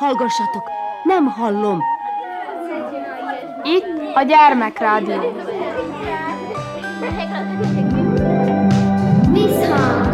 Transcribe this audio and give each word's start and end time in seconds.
Hallgassatok, 0.00 0.70
nem 1.04 1.26
hallom. 1.26 1.82
Itt 3.62 4.14
a 4.14 4.22
gyermekrádió. 4.22 5.32
Visszhang! 9.32 10.10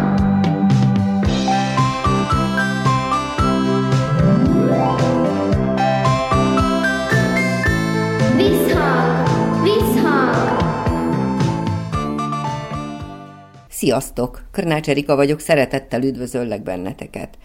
Sziasztok! 13.69 14.41
Körnács 14.51 14.89
Erika 14.89 15.15
vagyok, 15.15 15.39
szeretettel 15.39 16.03
üdvözöllek 16.03 16.63
benneteket. 16.63 17.37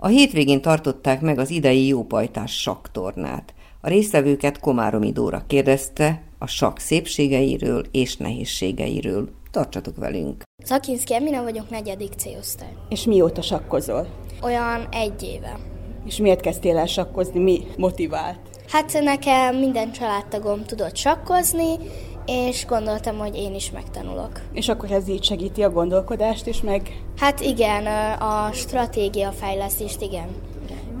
A 0.00 0.06
hétvégén 0.06 0.60
tartották 0.60 1.20
meg 1.20 1.38
az 1.38 1.50
idei 1.50 1.86
jópajtás 1.86 2.60
saktornát. 2.60 3.54
A 3.80 3.88
résztvevőket 3.88 4.60
Komáromi 4.60 5.12
Dóra 5.12 5.42
kérdezte 5.46 6.22
a 6.38 6.46
sak 6.46 6.78
szépségeiről 6.78 7.84
és 7.90 8.16
nehézségeiről. 8.16 9.28
Tartsatok 9.50 9.96
velünk! 9.96 10.42
Szakinszki 10.64 11.14
Emina 11.14 11.42
vagyok, 11.42 11.70
negyedik 11.70 12.12
C-osztály. 12.12 12.72
És 12.88 13.04
mióta 13.04 13.42
sakkozol? 13.42 14.06
Olyan 14.42 14.88
egy 14.90 15.22
éve. 15.22 15.58
És 16.06 16.16
miért 16.16 16.40
kezdtél 16.40 16.76
el 16.76 16.86
sakkozni? 16.86 17.40
Mi 17.40 17.60
motivált? 17.76 18.40
Hát 18.68 19.00
nekem 19.02 19.56
minden 19.56 19.92
családtagom 19.92 20.64
tudott 20.64 20.96
sakkozni, 20.96 21.76
és 22.28 22.66
gondoltam, 22.66 23.18
hogy 23.18 23.36
én 23.36 23.54
is 23.54 23.70
megtanulok. 23.70 24.40
És 24.52 24.68
akkor 24.68 24.90
ez 24.90 25.08
így 25.08 25.24
segíti 25.24 25.62
a 25.62 25.70
gondolkodást 25.70 26.46
is, 26.46 26.60
meg... 26.60 27.02
Hát 27.18 27.40
igen, 27.40 27.86
a 28.20 28.52
stratégia 28.52 29.30
fejlesztést 29.30 30.02
igen. 30.02 30.28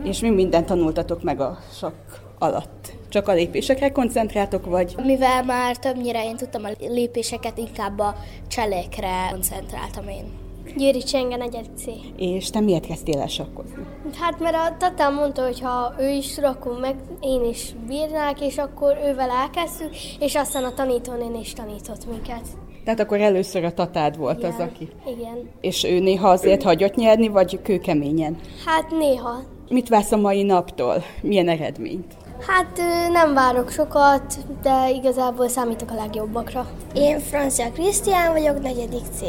És 0.04 0.20
mi 0.20 0.30
mindent 0.30 0.66
tanultatok 0.66 1.22
meg 1.22 1.40
a 1.40 1.58
sakk 1.72 2.18
alatt? 2.38 2.92
Csak 3.08 3.28
a 3.28 3.32
lépésekre 3.32 3.92
koncentráltok, 3.92 4.66
vagy? 4.66 4.94
Mivel 5.04 5.44
már 5.44 5.76
többnyire 5.76 6.24
én 6.24 6.36
tudtam 6.36 6.64
a 6.64 6.70
lépéseket, 6.78 7.58
inkább 7.58 7.98
a 7.98 8.14
cselékre 8.48 9.28
koncentráltam 9.30 10.08
én. 10.08 10.46
Győri 10.76 11.02
Csenge, 11.02 11.36
negyedik 11.36 11.70
C. 11.76 11.84
És 12.16 12.50
te 12.50 12.60
miért 12.60 12.86
kezdtél 12.86 13.20
el 13.20 13.26
sakkozni? 13.26 13.86
Hát 14.20 14.40
mert 14.40 14.54
a 14.54 14.76
tatám 14.78 15.14
mondta, 15.14 15.42
hogy 15.42 15.60
ha 15.60 15.94
ő 15.98 16.08
is 16.08 16.38
akkor 16.38 16.78
meg 16.80 16.96
én 17.20 17.44
is 17.44 17.74
bírnák, 17.88 18.40
és 18.40 18.58
akkor 18.58 18.98
ővel 19.04 19.30
elkezdtük, 19.30 19.90
és 20.20 20.34
aztán 20.34 20.64
a 20.64 20.74
tanítónén 20.74 21.34
is 21.34 21.52
tanított 21.52 22.06
minket. 22.10 22.42
Tehát 22.84 23.00
akkor 23.00 23.20
először 23.20 23.64
a 23.64 23.74
tatád 23.74 24.16
volt 24.16 24.38
Igen. 24.38 24.50
az, 24.50 24.58
aki... 24.60 24.88
Igen. 25.06 25.50
És 25.60 25.84
ő 25.84 25.98
néha 25.98 26.28
azért 26.28 26.62
hagyott 26.62 26.94
nyerni, 26.94 27.28
vagy 27.28 27.62
kőkeményen? 27.62 28.38
Hát 28.66 28.90
néha. 28.90 29.42
Mit 29.68 29.88
vársz 29.88 30.12
a 30.12 30.16
mai 30.16 30.42
naptól? 30.42 31.02
Milyen 31.22 31.48
eredményt? 31.48 32.16
Hát 32.46 32.80
nem 33.12 33.34
várok 33.34 33.70
sokat, 33.70 34.38
de 34.62 34.90
igazából 34.90 35.48
számítok 35.48 35.90
a 35.90 35.94
legjobbakra. 35.94 36.66
Én 36.94 37.18
Francia 37.18 37.70
Krisztián 37.70 38.32
vagyok, 38.32 38.62
negyedik 38.62 39.04
C. 39.14 39.22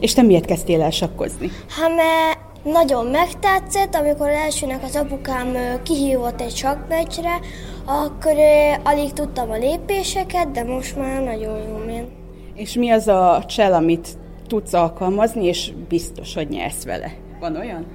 És 0.00 0.14
te 0.14 0.22
miért 0.22 0.44
kezdtél 0.44 0.82
el 0.82 0.90
sakkozni? 0.90 1.50
Ha 1.68 1.88
mert 1.88 2.38
nagyon 2.74 3.06
megtetszett, 3.06 3.94
amikor 3.94 4.28
elsőnek 4.28 4.82
az 4.82 4.96
apukám 4.96 5.56
kihívott 5.82 6.40
egy 6.40 6.56
sakkmeccsre, 6.56 7.40
akkor 7.86 8.34
alig 8.82 9.12
tudtam 9.12 9.50
a 9.50 9.56
lépéseket, 9.56 10.50
de 10.50 10.64
most 10.64 10.96
már 10.96 11.22
nagyon 11.22 11.58
jó 11.58 11.90
én. 11.90 12.08
És 12.54 12.74
mi 12.74 12.90
az 12.90 13.08
a 13.08 13.44
csel, 13.46 13.72
amit 13.72 14.08
tudsz 14.46 14.72
alkalmazni, 14.72 15.44
és 15.44 15.72
biztos, 15.88 16.34
hogy 16.34 16.48
nyersz 16.48 16.84
vele? 16.84 17.12
Van 17.40 17.56
olyan? 17.56 17.86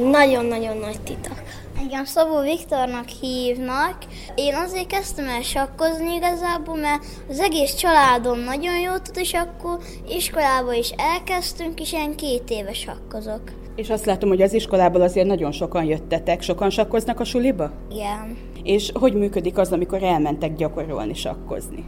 Nagyon-nagyon 0.00 0.76
nagy 0.76 1.00
titok. 1.00 1.42
Engem 1.78 2.04
Szabó 2.04 2.40
Viktornak 2.40 3.08
hívnak. 3.08 3.96
Én 4.34 4.54
azért 4.54 4.86
kezdtem 4.86 5.28
el 5.28 5.42
sakkozni 5.42 6.14
igazából, 6.14 6.76
mert 6.76 7.04
az 7.28 7.40
egész 7.40 7.74
családom 7.74 8.38
nagyon 8.38 8.78
jó 8.78 8.96
tud, 8.96 9.16
és 9.16 9.32
akkor 9.32 9.78
iskolába 10.08 10.72
is 10.72 10.90
elkezdtünk, 10.96 11.80
és 11.80 11.92
én 11.92 12.16
két 12.16 12.50
éve 12.50 12.72
sakkozok. 12.72 13.40
És 13.76 13.90
azt 13.90 14.04
látom, 14.04 14.28
hogy 14.28 14.42
az 14.42 14.54
iskolából 14.54 15.00
azért 15.00 15.26
nagyon 15.26 15.52
sokan 15.52 15.84
jöttetek. 15.84 16.42
Sokan 16.42 16.70
sakkoznak 16.70 17.20
a 17.20 17.24
suliba? 17.24 17.70
Igen. 17.90 18.36
És 18.62 18.90
hogy 18.94 19.14
működik 19.14 19.58
az, 19.58 19.72
amikor 19.72 20.02
elmentek 20.02 20.54
gyakorolni 20.56 21.14
sakkozni? 21.14 21.84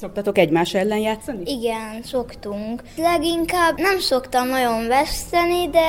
Szoktatok 0.00 0.38
egymás 0.38 0.74
ellen 0.74 0.98
játszani? 0.98 1.42
Igen, 1.44 2.02
szoktunk. 2.02 2.82
Leginkább 2.96 3.78
nem 3.80 3.98
szoktam 3.98 4.48
nagyon 4.48 4.86
veszteni, 4.88 5.68
de 5.68 5.80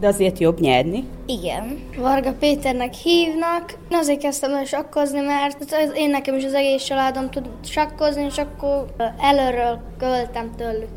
De 0.00 0.06
azért 0.06 0.38
jobb 0.38 0.60
nyerni. 0.60 1.04
igen. 1.26 1.78
Varga 1.98 2.32
Péternek 2.32 2.92
hívnak. 2.94 3.78
Azért 3.90 4.20
kezdtem 4.20 4.54
el 4.54 4.64
sakkozni, 4.64 5.20
mert 5.20 5.56
az 5.60 5.92
én 5.96 6.10
nekem 6.10 6.36
is 6.36 6.44
az 6.44 6.54
egész 6.54 6.82
családom 6.82 7.30
tud 7.30 7.48
sakkozni, 7.64 8.24
és 8.24 8.38
akkor 8.38 8.94
előről 9.20 9.80
költem 9.98 10.50
tőlük. 10.56 10.90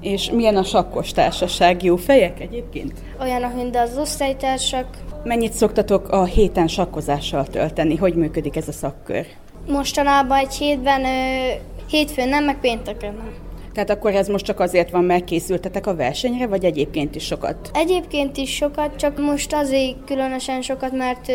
És 0.00 0.30
milyen 0.30 0.56
a 0.56 0.62
sakkos 0.62 1.12
társaság? 1.12 1.82
Jó 1.82 1.96
fejek 1.96 2.40
egyébként? 2.40 2.92
Olyanok, 3.20 3.54
mint 3.54 3.76
az 3.76 3.98
osztálytársak. 3.98 4.86
Mennyit 5.24 5.52
szoktatok 5.52 6.08
a 6.08 6.24
héten 6.24 6.68
sakkozással 6.68 7.46
tölteni? 7.46 7.96
Hogy 7.96 8.14
működik 8.14 8.56
ez 8.56 8.68
a 8.68 8.72
szakkör? 8.72 9.26
Mostanában 9.66 10.38
egy 10.38 10.54
hétben, 10.54 11.04
ö, 11.04 11.48
hétfőn 11.90 12.28
nem, 12.28 12.44
meg 12.44 12.60
pénteken 12.60 13.14
nem. 13.14 13.32
Tehát 13.72 13.90
akkor 13.90 14.14
ez 14.14 14.28
most 14.28 14.44
csak 14.44 14.60
azért 14.60 14.90
van, 14.90 15.04
mert 15.04 15.24
készültetek 15.24 15.86
a 15.86 15.94
versenyre, 15.94 16.46
vagy 16.46 16.64
egyébként 16.64 17.14
is 17.14 17.24
sokat? 17.24 17.70
Egyébként 17.72 18.36
is 18.36 18.54
sokat, 18.54 18.96
csak 18.96 19.18
most 19.18 19.52
azért 19.52 20.04
különösen 20.06 20.62
sokat, 20.62 20.92
mert 20.92 21.28
ö, 21.28 21.32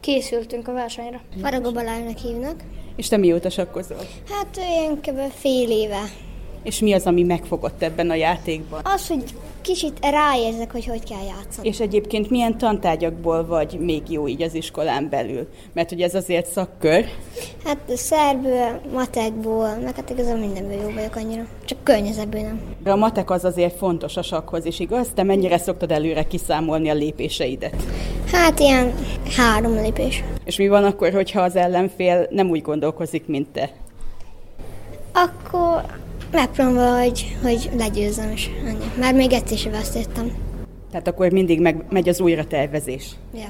készültünk 0.00 0.68
a 0.68 0.72
versenyre. 0.72 1.20
Faragó 1.42 1.72
Balázsnak 1.72 2.18
hívnak. 2.18 2.54
És 2.96 3.08
te 3.08 3.16
mióta 3.16 3.50
sakkozol? 3.50 4.06
Hát 4.30 4.58
olyan 4.58 5.00
kb. 5.00 5.32
fél 5.34 5.70
éve. 5.70 6.00
És 6.62 6.78
mi 6.78 6.92
az, 6.92 7.06
ami 7.06 7.22
megfogott 7.22 7.82
ebben 7.82 8.10
a 8.10 8.14
játékban? 8.14 8.80
Az, 8.84 9.08
hogy 9.08 9.24
kicsit 9.62 9.98
ráérzek, 10.00 10.72
hogy 10.72 10.86
hogy 10.86 11.04
kell 11.08 11.24
játszani. 11.26 11.68
És 11.68 11.80
egyébként 11.80 12.30
milyen 12.30 12.58
tantárgyakból 12.58 13.46
vagy 13.46 13.78
még 13.80 14.10
jó 14.10 14.28
így 14.28 14.42
az 14.42 14.54
iskolán 14.54 15.08
belül? 15.08 15.48
Mert 15.72 15.88
hogy 15.88 16.00
ez 16.00 16.14
azért 16.14 16.46
szakkör. 16.46 17.04
Hát 17.64 17.78
szerből, 17.86 18.80
matekból, 18.92 19.76
meg 19.84 19.96
hát 19.96 20.10
igazából 20.10 20.40
mindenből 20.40 20.80
jó 20.80 20.90
vagyok 20.94 21.16
annyira. 21.16 21.42
Csak 21.64 21.78
környezetből 21.82 22.40
nem. 22.40 22.60
A 22.84 22.96
matek 22.96 23.30
az 23.30 23.44
azért 23.44 23.76
fontos 23.76 24.16
a 24.16 24.22
sakkhoz 24.22 24.64
is, 24.64 24.80
igaz? 24.80 25.08
Te 25.14 25.22
mennyire 25.22 25.58
szoktad 25.58 25.92
előre 25.92 26.26
kiszámolni 26.26 26.88
a 26.88 26.94
lépéseidet? 26.94 27.82
Hát 28.32 28.58
ilyen 28.58 28.94
három 29.36 29.74
lépés. 29.74 30.24
És 30.44 30.56
mi 30.56 30.68
van 30.68 30.84
akkor, 30.84 31.12
hogyha 31.12 31.40
az 31.40 31.56
ellenfél 31.56 32.26
nem 32.30 32.50
úgy 32.50 32.62
gondolkozik, 32.62 33.26
mint 33.26 33.48
te? 33.48 33.70
Akkor 35.12 35.84
megpróbálom 36.32 36.74
valahogy, 36.74 37.36
hogy 37.42 37.70
legyőzzem 37.76 38.30
is. 38.30 38.50
Annyi. 38.66 38.92
Már 38.98 39.14
még 39.14 39.32
egyszer 39.32 39.58
sem 39.58 39.72
veszítettem. 39.72 40.32
Tehát 40.90 41.08
akkor 41.08 41.30
mindig 41.30 41.60
meg, 41.60 41.84
megy 41.90 42.08
az 42.08 42.20
újra 42.20 42.44
tervezés. 42.44 43.10
Ja. 43.34 43.48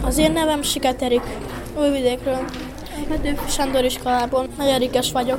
Az 0.00 0.18
én 0.18 0.32
nevem 0.32 0.62
Siketerik, 0.62 1.22
Újvidékről. 1.78 2.38
Petőfi 3.08 3.50
Sándor 3.50 3.84
iskolából, 3.84 4.46
negyedikes 4.58 5.12
vagyok. 5.12 5.38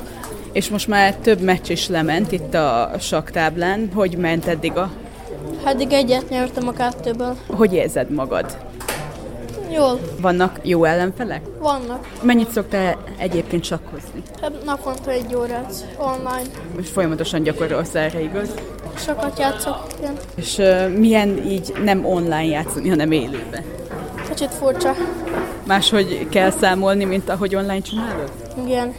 És 0.52 0.68
most 0.68 0.88
már 0.88 1.14
több 1.14 1.40
meccs 1.40 1.70
is 1.70 1.88
lement 1.88 2.32
itt 2.32 2.54
a 2.54 2.90
saktáblán. 2.98 3.90
Hogy 3.94 4.16
ment 4.16 4.46
eddig 4.46 4.76
a... 4.76 4.92
Eddig 5.64 5.92
egyet 5.92 6.28
nyertem 6.28 6.68
a 6.68 6.72
kettőből. 6.72 7.36
Hogy 7.46 7.72
érzed 7.72 8.10
magad? 8.10 8.56
Jól, 9.74 10.00
Vannak 10.20 10.58
jó 10.62 10.84
ellenfelek? 10.84 11.42
vannak. 11.58 12.08
Mennyit 12.22 12.50
szoktál 12.50 12.96
egyébként 13.18 13.64
sakkozni? 13.64 14.22
Hát 14.40 14.64
naponta 14.64 15.10
egy 15.10 15.34
órát 15.36 15.74
online. 15.98 16.48
Most 16.76 16.88
folyamatosan 16.88 17.42
gyakorolsz 17.42 17.94
erre, 17.94 18.20
igaz? 18.20 18.54
Sokat 18.98 19.38
játszok, 19.38 19.86
igen. 19.98 20.14
És 20.34 20.56
uh, 20.58 20.88
milyen 20.96 21.38
így 21.46 21.72
nem 21.84 22.04
online 22.06 22.44
játszani, 22.44 22.88
hanem 22.88 23.12
élőben? 23.12 23.64
Kicsit 24.28 24.54
furcsa. 24.54 24.94
Máshogy 25.66 26.28
kell 26.28 26.50
számolni, 26.50 27.04
mint 27.04 27.28
ahogy 27.28 27.54
online 27.54 27.80
csinálod? 27.80 28.30
Igen. 28.66 28.92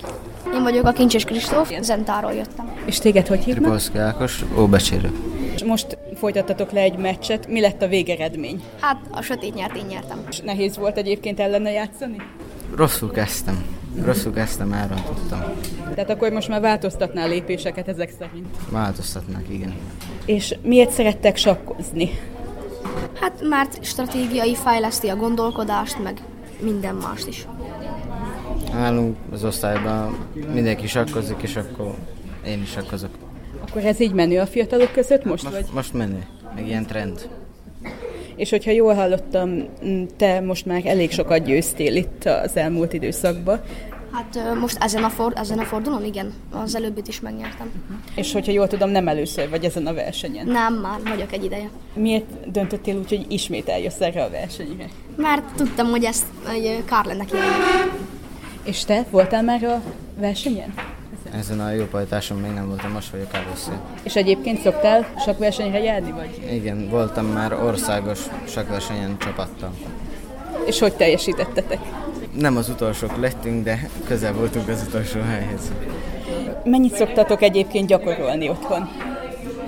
Én 0.54 0.64
vagyok 0.64 0.86
a 0.86 0.92
Kincses 0.92 1.24
Kristóf, 1.24 1.72
Zentáról 1.82 2.34
jöttem. 2.34 2.72
És 2.86 2.98
téged 3.00 3.28
hogy 3.28 3.44
hívnak? 3.44 3.62
Tripolszki 3.62 3.98
Ákos, 3.98 4.46
Óbecsérő. 4.60 5.12
És 5.56 5.64
most 5.64 5.98
folytattatok 6.16 6.72
le 6.72 6.82
egy 6.82 6.98
meccset. 6.98 7.48
Mi 7.48 7.62
lett 7.62 7.82
a 7.82 7.88
végeredmény? 7.88 8.64
Hát 8.80 9.02
a 9.12 9.22
sötét 9.22 9.54
nyert, 9.54 9.76
én 9.76 9.86
nyertem. 9.86 10.26
És 10.30 10.40
nehéz 10.40 10.78
volt 10.78 10.98
egyébként 10.98 11.40
ellene 11.40 11.72
játszani? 11.72 12.16
Rosszul 12.76 13.12
kezdtem. 13.12 13.66
Rosszul 14.04 14.34
kezdtem, 14.34 14.74
elrontottam. 14.74 15.40
Tehát 15.94 16.10
akkor 16.10 16.32
most 16.32 16.48
már 16.48 16.62
változtatnál 16.62 17.28
lépéseket 17.28 17.88
ezek 17.88 18.14
szerint. 18.20 18.48
Változtatnak, 18.70 19.44
igen. 19.50 19.74
És 20.26 20.56
miért 20.62 20.92
szerettek 20.92 21.38
sakkozni? 21.38 22.10
Hát 23.20 23.42
mert 23.42 23.84
stratégiai 23.84 24.56
fejleszti 24.56 25.08
a 25.08 25.16
gondolkodást, 25.16 26.04
meg 26.04 26.22
minden 26.60 26.96
mást 26.96 27.28
is. 27.28 27.48
Nálunk 28.72 29.18
az 29.32 29.44
osztályban 29.44 30.18
mindenki 30.54 30.88
sakkozik, 30.88 31.42
és 31.42 31.56
akkor 31.56 31.96
én 32.46 32.62
is 32.62 32.70
sakkozok. 32.70 33.25
Akkor 33.76 33.88
ez 33.88 34.00
így 34.00 34.14
menő 34.14 34.40
a 34.40 34.46
fiatalok 34.46 34.92
között 34.92 35.24
most, 35.26 35.44
Most, 35.44 35.56
vagy? 35.56 35.66
most 35.74 35.94
menő, 35.94 36.26
meg 36.56 36.68
ilyen 36.68 36.86
trend. 36.86 37.30
És 38.36 38.50
hogyha 38.50 38.72
jól 38.72 38.94
hallottam, 38.94 39.64
te 40.18 40.40
most 40.40 40.66
már 40.66 40.86
elég 40.86 41.12
sokat 41.12 41.46
győztél 41.46 41.96
itt 41.96 42.26
az 42.26 42.56
elmúlt 42.56 42.94
időszakban. 42.94 43.62
Hát 44.12 44.60
most 44.60 44.78
ezen 44.80 45.04
a, 45.04 45.10
for, 45.10 45.34
ezen 45.36 45.60
a 45.60 45.64
fordulón, 45.64 46.06
igen. 46.06 46.34
Az 46.52 46.76
előbbit 46.76 47.08
is 47.08 47.20
megnyertem. 47.20 47.72
Uh-huh. 47.82 47.98
És 48.16 48.34
hogyha 48.34 48.52
jól 48.52 48.68
tudom, 48.68 48.90
nem 48.90 49.08
először 49.08 49.50
vagy 49.50 49.64
ezen 49.64 49.88
a 49.88 49.94
versenyen? 49.94 50.48
Nem, 50.48 50.74
már 50.74 51.00
vagyok 51.04 51.34
egy 51.34 51.44
ideje. 51.44 51.70
Miért 51.94 52.52
döntöttél 52.52 52.98
úgy, 52.98 53.10
hogy 53.10 53.26
ismét 53.30 53.70
eljössz 53.70 54.02
erre 54.02 54.24
a 54.24 54.30
versenyre? 54.30 54.90
Mert 55.16 55.56
tudtam, 55.56 55.88
hogy 55.88 56.04
ezt 56.04 56.26
hogy 56.46 56.84
kár 56.86 57.06
lenne. 57.06 57.26
És 58.64 58.84
te 58.84 59.06
voltál 59.10 59.44
már 59.44 59.64
a 59.64 59.82
versenyen? 60.20 60.74
Ezen 61.40 61.60
a 61.60 61.72
jópajtáson 61.72 62.38
még 62.38 62.52
nem 62.52 62.68
voltam, 62.68 62.92
most 62.92 63.10
vagyok 63.10 63.34
először. 63.34 63.74
És 64.04 64.16
egyébként 64.16 64.62
szoktál 64.62 65.06
sok 65.26 65.38
versenyre 65.38 65.80
járni, 65.80 66.12
vagy? 66.12 66.52
Igen, 66.52 66.90
voltam 66.90 67.26
már 67.26 67.54
országos 67.54 68.20
sakversenyen 68.48 69.18
csapattal. 69.20 69.72
És 70.66 70.80
hogy 70.80 70.94
teljesítettetek? 70.94 71.80
Nem 72.38 72.58
az 72.58 72.70
utolsók 72.70 73.18
lettünk, 73.20 73.64
de 73.64 73.90
közel 74.06 74.34
voltunk 74.34 74.68
az 74.68 74.86
utolsó 74.88 75.20
helyhez. 75.20 75.72
Mennyit 76.64 76.96
szoktatok 76.96 77.42
egyébként 77.42 77.88
gyakorolni 77.88 78.50
otthon? 78.50 78.90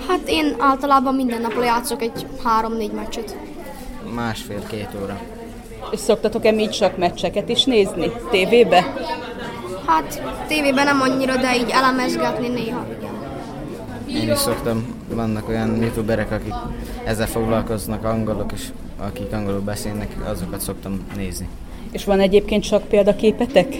Hát 0.08 0.22
én 0.26 0.56
általában 0.60 1.16
minden 1.16 1.42
nap 1.42 1.64
játszok 1.64 2.02
egy 2.02 2.26
három-négy 2.44 2.92
meccset. 2.92 3.38
Másfél-két 4.16 4.90
óra. 5.04 5.20
És 5.92 6.00
szoktatok-e 6.00 6.54
így 6.54 6.70
csak 6.70 6.98
meccseket 6.98 7.50
is 7.50 7.64
nézni? 7.64 8.12
Tévébe? 8.30 8.94
Hát 9.88 10.22
tévében 10.48 10.86
nem 10.86 11.02
annyira, 11.02 11.36
de 11.36 11.56
így 11.56 11.70
elemezgetni 11.70 12.48
néha, 12.48 12.86
igen. 12.98 13.16
Én 14.22 14.32
is 14.32 14.38
szoktam, 14.38 14.96
vannak 15.14 15.50
olyan 15.50 15.82
youtuberek, 15.82 16.32
akik 16.32 16.54
ezzel 17.04 17.28
foglalkoznak, 17.28 18.04
angolok 18.04 18.52
is, 18.52 18.72
akik 18.98 19.34
angolul 19.34 19.62
beszélnek, 19.62 20.16
azokat 20.26 20.60
szoktam 20.60 21.06
nézni. 21.16 21.48
És 21.92 22.06
van 22.06 22.20
egyébként 22.20 22.64
sok 22.64 22.84
példaképetek? 22.84 23.76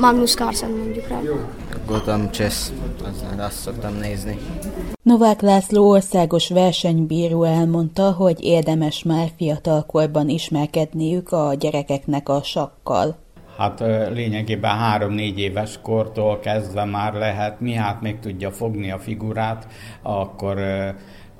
Magnus 0.00 0.34
Carlsen 0.34 0.70
mondjuk 0.70 1.08
rá. 1.08 1.20
Gotham 1.86 2.30
Chess, 2.30 2.68
azt, 3.04 3.24
azt 3.38 3.58
szoktam 3.58 3.94
nézni. 3.94 4.38
Novák 5.02 5.40
László 5.40 5.88
országos 5.88 6.48
versenybíró 6.48 7.42
elmondta, 7.42 8.12
hogy 8.12 8.44
érdemes 8.44 9.02
már 9.02 9.30
fiatalkorban 9.36 10.28
ismerkedniük 10.28 11.32
a 11.32 11.54
gyerekeknek 11.54 12.28
a 12.28 12.42
sakkal. 12.42 13.16
Hát 13.58 13.80
lényegében 14.12 14.76
három-négy 14.76 15.38
éves 15.38 15.78
kortól 15.82 16.38
kezdve 16.38 16.84
már 16.84 17.14
lehet, 17.14 17.60
mi 17.60 17.72
hát 17.72 18.00
még 18.00 18.18
tudja 18.18 18.50
fogni 18.50 18.90
a 18.90 18.98
figurát, 18.98 19.66
akkor 20.02 20.58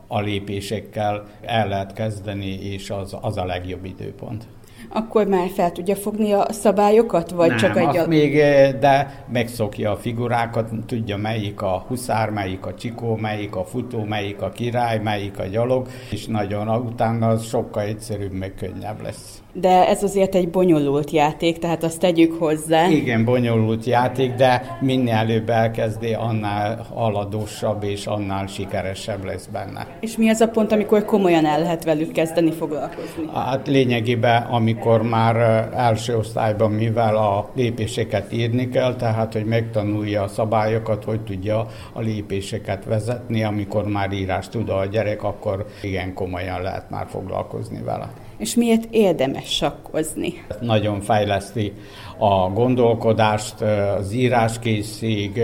a 0.09 0.21
lépésekkel 0.21 1.23
el 1.43 1.69
lehet 1.69 1.93
kezdeni, 1.93 2.73
és 2.73 2.91
az, 2.91 3.17
az 3.21 3.37
a 3.37 3.45
legjobb 3.45 3.85
időpont. 3.85 4.47
Akkor 4.89 5.27
már 5.27 5.49
fel 5.49 5.73
tudja 5.73 5.97
fogni 5.97 6.33
a 6.33 6.53
szabályokat, 6.53 7.31
vagy 7.31 7.49
Nem, 7.49 7.57
csak 7.57 7.77
egy... 7.77 7.97
A... 7.97 8.07
még, 8.07 8.35
de 8.79 9.25
megszokja 9.33 9.91
a 9.91 9.97
figurákat, 9.97 10.71
tudja 10.87 11.17
melyik 11.17 11.63
a 11.63 11.85
huszár, 11.87 12.31
melyik 12.31 12.67
a 12.67 12.75
csikó, 12.75 13.17
melyik 13.17 13.57
a 13.57 13.65
futó, 13.65 14.05
melyik 14.05 14.43
a 14.43 14.49
király, 14.49 14.99
melyik 14.99 15.39
a 15.39 15.45
gyalog, 15.45 15.89
és 16.11 16.27
nagyon 16.27 16.69
utána 16.69 17.29
az 17.29 17.45
sokkal 17.45 17.83
egyszerűbb, 17.83 18.33
meg 18.33 18.55
könnyebb 18.55 19.03
lesz 19.03 19.41
de 19.61 19.89
ez 19.89 20.03
azért 20.03 20.35
egy 20.35 20.51
bonyolult 20.51 21.11
játék, 21.11 21.59
tehát 21.59 21.85
azt 21.85 22.01
tegyük 22.01 22.39
hozzá. 22.39 22.89
Igen, 22.89 23.25
bonyolult 23.25 23.85
játék, 23.85 24.35
de 24.35 24.79
minél 24.81 25.15
előbb 25.15 25.49
elkezdi, 25.49 26.15
annál 26.15 26.87
aladósabb 26.95 27.83
és 27.83 28.07
annál 28.07 28.47
sikeresebb 28.47 29.25
lesz 29.25 29.47
benne. 29.47 29.87
És 30.01 30.17
mi 30.17 30.29
az 30.29 30.41
a 30.41 30.49
pont, 30.49 30.73
amikor 30.73 31.05
komolyan 31.05 31.47
el 31.47 31.61
lehet 31.61 31.85
velük 31.85 32.13
kezdeni 32.13 32.53
foglalkozni? 32.53 33.31
Hát 33.35 33.67
lényegében, 33.67 34.43
amikor 34.43 35.03
már 35.03 35.37
első 35.75 36.17
osztályban, 36.17 36.71
mivel 36.71 37.17
a 37.17 37.51
lépéseket 37.55 38.33
írni 38.33 38.69
kell, 38.69 38.95
tehát 38.95 39.33
hogy 39.33 39.45
megtanulja 39.45 40.23
a 40.23 40.29
szabályokat, 40.29 41.05
hogy 41.05 41.21
tudja 41.21 41.67
a 41.93 42.01
lépéseket 42.01 42.85
vezetni, 42.85 43.45
amikor 43.45 43.87
már 43.87 44.13
írás 44.13 44.49
tud 44.49 44.69
a 44.69 44.85
gyerek, 44.85 45.23
akkor 45.23 45.67
igen 45.83 46.15
komolyan 46.15 46.63
lehet 46.63 46.91
már 46.91 47.07
foglalkozni 47.09 47.83
vele 47.85 48.26
és 48.39 48.55
miért 48.55 48.85
érdemes 48.91 49.49
sakkozni? 49.49 50.45
Nagyon 50.61 51.01
fejleszti 51.01 51.73
a 52.19 52.49
gondolkodást, 52.49 53.61
az 53.99 54.13
íráskészség, 54.13 55.41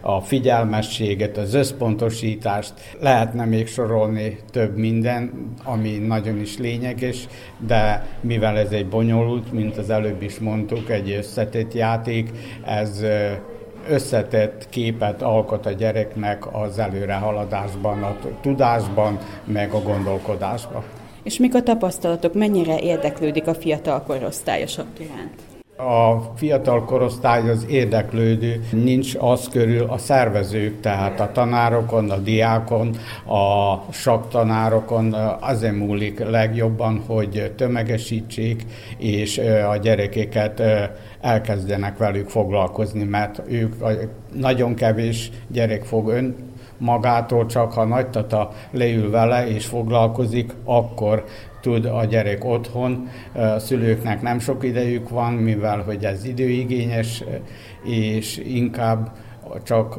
a 0.00 0.20
figyelmességet, 0.20 1.36
az 1.36 1.54
összpontosítást. 1.54 2.72
Lehetne 3.00 3.44
még 3.44 3.66
sorolni 3.66 4.38
több 4.50 4.76
minden, 4.76 5.52
ami 5.64 5.90
nagyon 5.90 6.40
is 6.40 6.58
lényeges, 6.58 7.26
de 7.66 8.06
mivel 8.20 8.58
ez 8.58 8.70
egy 8.70 8.88
bonyolult, 8.88 9.52
mint 9.52 9.76
az 9.76 9.90
előbb 9.90 10.22
is 10.22 10.38
mondtuk, 10.38 10.90
egy 10.90 11.10
összetett 11.10 11.74
játék, 11.74 12.30
ez 12.64 13.04
összetett 13.88 14.68
képet 14.68 15.22
alkot 15.22 15.66
a 15.66 15.70
gyereknek 15.70 16.54
az 16.54 16.78
előrehaladásban, 16.78 18.02
a 18.02 18.16
tudásban, 18.40 19.18
meg 19.44 19.72
a 19.72 19.82
gondolkodásban. 19.82 20.82
És 21.24 21.38
mik 21.38 21.54
a 21.54 21.62
tapasztalatok, 21.62 22.34
mennyire 22.34 22.78
érdeklődik 22.78 23.46
a 23.46 23.54
fiatal 23.54 24.02
korosztály 24.02 24.62
a 24.62 24.66
sakk 24.66 24.98
iránt? 24.98 25.34
A 25.76 26.32
fiatal 26.36 26.84
korosztály 26.84 27.50
az 27.50 27.66
érdeklődő, 27.68 28.64
nincs 28.72 29.14
az 29.18 29.48
körül 29.48 29.82
a 29.88 29.98
szervezők, 29.98 30.80
tehát 30.80 31.20
a 31.20 31.32
tanárokon, 31.32 32.10
a 32.10 32.16
diákon, 32.16 32.96
a 33.26 33.78
saktanárokon 33.92 35.14
azért 35.40 35.76
múlik 35.76 36.18
legjobban, 36.18 37.02
hogy 37.06 37.52
tömegesítsék, 37.56 38.64
és 38.98 39.38
a 39.68 39.76
gyerekeket 39.76 40.62
elkezdenek 41.20 41.96
velük 41.96 42.28
foglalkozni, 42.28 43.04
mert 43.04 43.42
ők 43.48 43.74
nagyon 44.34 44.74
kevés 44.74 45.30
gyerek 45.48 45.84
fog 45.84 46.08
ön 46.08 46.52
magától, 46.78 47.46
csak 47.46 47.72
ha 47.72 47.84
nagy 47.84 48.10
tata 48.10 48.50
leül 48.70 49.10
vele 49.10 49.48
és 49.48 49.66
foglalkozik, 49.66 50.52
akkor 50.64 51.24
tud 51.60 51.84
a 51.84 52.04
gyerek 52.04 52.44
otthon. 52.44 53.08
A 53.32 53.58
szülőknek 53.58 54.22
nem 54.22 54.38
sok 54.38 54.64
idejük 54.64 55.08
van, 55.08 55.32
mivel 55.32 55.82
hogy 55.82 56.04
ez 56.04 56.24
időigényes, 56.24 57.24
és 57.84 58.38
inkább 58.38 59.12
csak 59.62 59.98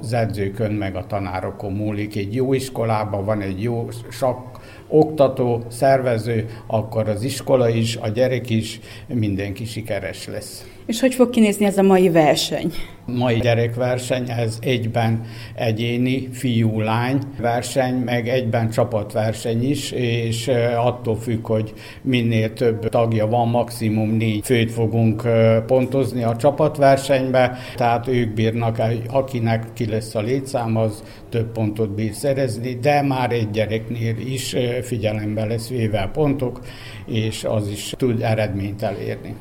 az 0.00 0.12
edzőkön 0.12 0.72
meg 0.72 0.96
a 0.96 1.06
tanárokon 1.06 1.72
múlik. 1.72 2.16
Egy 2.16 2.34
jó 2.34 2.52
iskolában 2.52 3.24
van 3.24 3.40
egy 3.40 3.62
jó 3.62 3.88
sakk 4.10 4.56
oktató, 4.88 5.62
szervező, 5.68 6.48
akkor 6.66 7.08
az 7.08 7.22
iskola 7.22 7.68
is, 7.68 7.96
a 7.96 8.08
gyerek 8.08 8.50
is, 8.50 8.80
mindenki 9.06 9.64
sikeres 9.64 10.26
lesz. 10.26 10.77
És 10.88 11.00
hogy 11.00 11.14
fog 11.14 11.30
kinézni 11.30 11.64
ez 11.64 11.78
a 11.78 11.82
mai 11.82 12.08
verseny? 12.08 12.72
Mai 13.06 13.38
gyerekverseny, 13.38 14.30
ez 14.30 14.58
egyben 14.60 15.24
egyéni 15.54 16.28
fiú-lány 16.32 17.18
verseny, 17.40 17.94
meg 17.94 18.28
egyben 18.28 18.70
csapatverseny 18.70 19.70
is, 19.70 19.90
és 19.90 20.50
attól 20.76 21.16
függ, 21.16 21.46
hogy 21.46 21.72
minél 22.02 22.52
több 22.52 22.88
tagja 22.88 23.26
van, 23.26 23.48
maximum 23.48 24.10
négy 24.10 24.44
főt 24.44 24.70
fogunk 24.70 25.22
pontozni 25.66 26.22
a 26.22 26.36
csapatversenybe, 26.36 27.58
tehát 27.76 28.08
ők 28.08 28.34
bírnak, 28.34 28.82
akinek 29.08 29.66
ki 29.74 29.86
lesz 29.86 30.14
a 30.14 30.20
létszám, 30.20 30.76
az 30.76 31.02
több 31.28 31.52
pontot 31.52 31.90
bír 31.90 32.12
szerezni, 32.12 32.74
de 32.74 33.02
már 33.02 33.32
egy 33.32 33.50
gyereknél 33.50 34.16
is 34.18 34.56
figyelembe 34.82 35.44
lesz 35.44 35.68
véve 35.68 36.10
pontok, 36.12 36.60
és 37.06 37.44
az 37.44 37.68
is 37.68 37.94
tud 37.96 38.22
eredményt 38.22 38.82
elérni. 38.82 39.34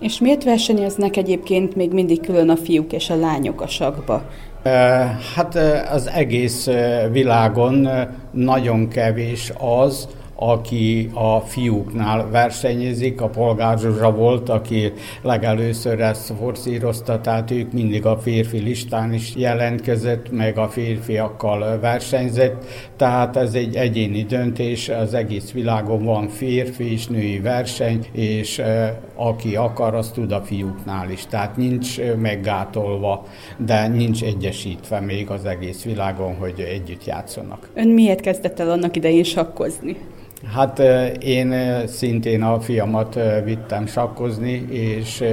És 0.00 0.20
miért 0.20 0.44
versenyeznek 0.44 1.16
egyébként 1.16 1.76
még 1.76 1.92
mindig 1.92 2.20
külön 2.20 2.48
a 2.48 2.56
fiúk 2.56 2.92
és 2.92 3.10
a 3.10 3.16
lányok 3.16 3.60
a 3.60 3.66
sakba? 3.66 4.22
Hát 5.34 5.58
az 5.92 6.08
egész 6.08 6.68
világon 7.12 7.88
nagyon 8.30 8.88
kevés 8.88 9.52
az, 9.58 10.08
aki 10.42 11.10
a 11.14 11.40
fiúknál 11.40 12.30
versenyezik, 12.30 13.20
a 13.20 13.28
polgár 13.28 13.78
Zsuzsa 13.78 14.12
volt, 14.12 14.48
aki 14.48 14.92
legelőször 15.22 16.00
ezt 16.00 16.32
forszírozta, 16.38 17.20
tehát 17.20 17.50
ők 17.50 17.72
mindig 17.72 18.06
a 18.06 18.18
férfi 18.18 18.58
listán 18.58 19.12
is 19.12 19.32
jelentkezett, 19.36 20.30
meg 20.30 20.58
a 20.58 20.68
férfiakkal 20.68 21.78
versenyzett, 21.80 22.64
tehát 22.96 23.36
ez 23.36 23.54
egy 23.54 23.76
egyéni 23.76 24.22
döntés, 24.22 24.88
az 24.88 25.14
egész 25.14 25.52
világon 25.52 26.04
van 26.04 26.28
férfi 26.28 26.92
és 26.92 27.06
női 27.06 27.38
verseny, 27.38 28.06
és 28.12 28.62
aki 29.14 29.56
akar, 29.56 29.94
az 29.94 30.10
tud 30.10 30.32
a 30.32 30.40
fiúknál 30.40 31.10
is, 31.10 31.26
tehát 31.26 31.56
nincs 31.56 32.00
meggátolva, 32.20 33.26
de 33.56 33.88
nincs 33.88 34.22
egyesítve 34.22 35.00
még 35.00 35.30
az 35.30 35.44
egész 35.44 35.82
világon, 35.82 36.34
hogy 36.34 36.60
együtt 36.60 37.04
játszanak. 37.04 37.68
Ön 37.74 37.88
miért 37.88 38.20
kezdett 38.20 38.60
el 38.60 38.70
annak 38.70 38.96
idején 38.96 39.24
sakkozni? 39.24 39.96
Hát 40.46 40.78
én 41.22 41.54
szintén 41.86 42.42
a 42.42 42.60
fiamat 42.60 43.18
vittem 43.44 43.86
sakkozni, 43.86 44.66
és 44.70 45.24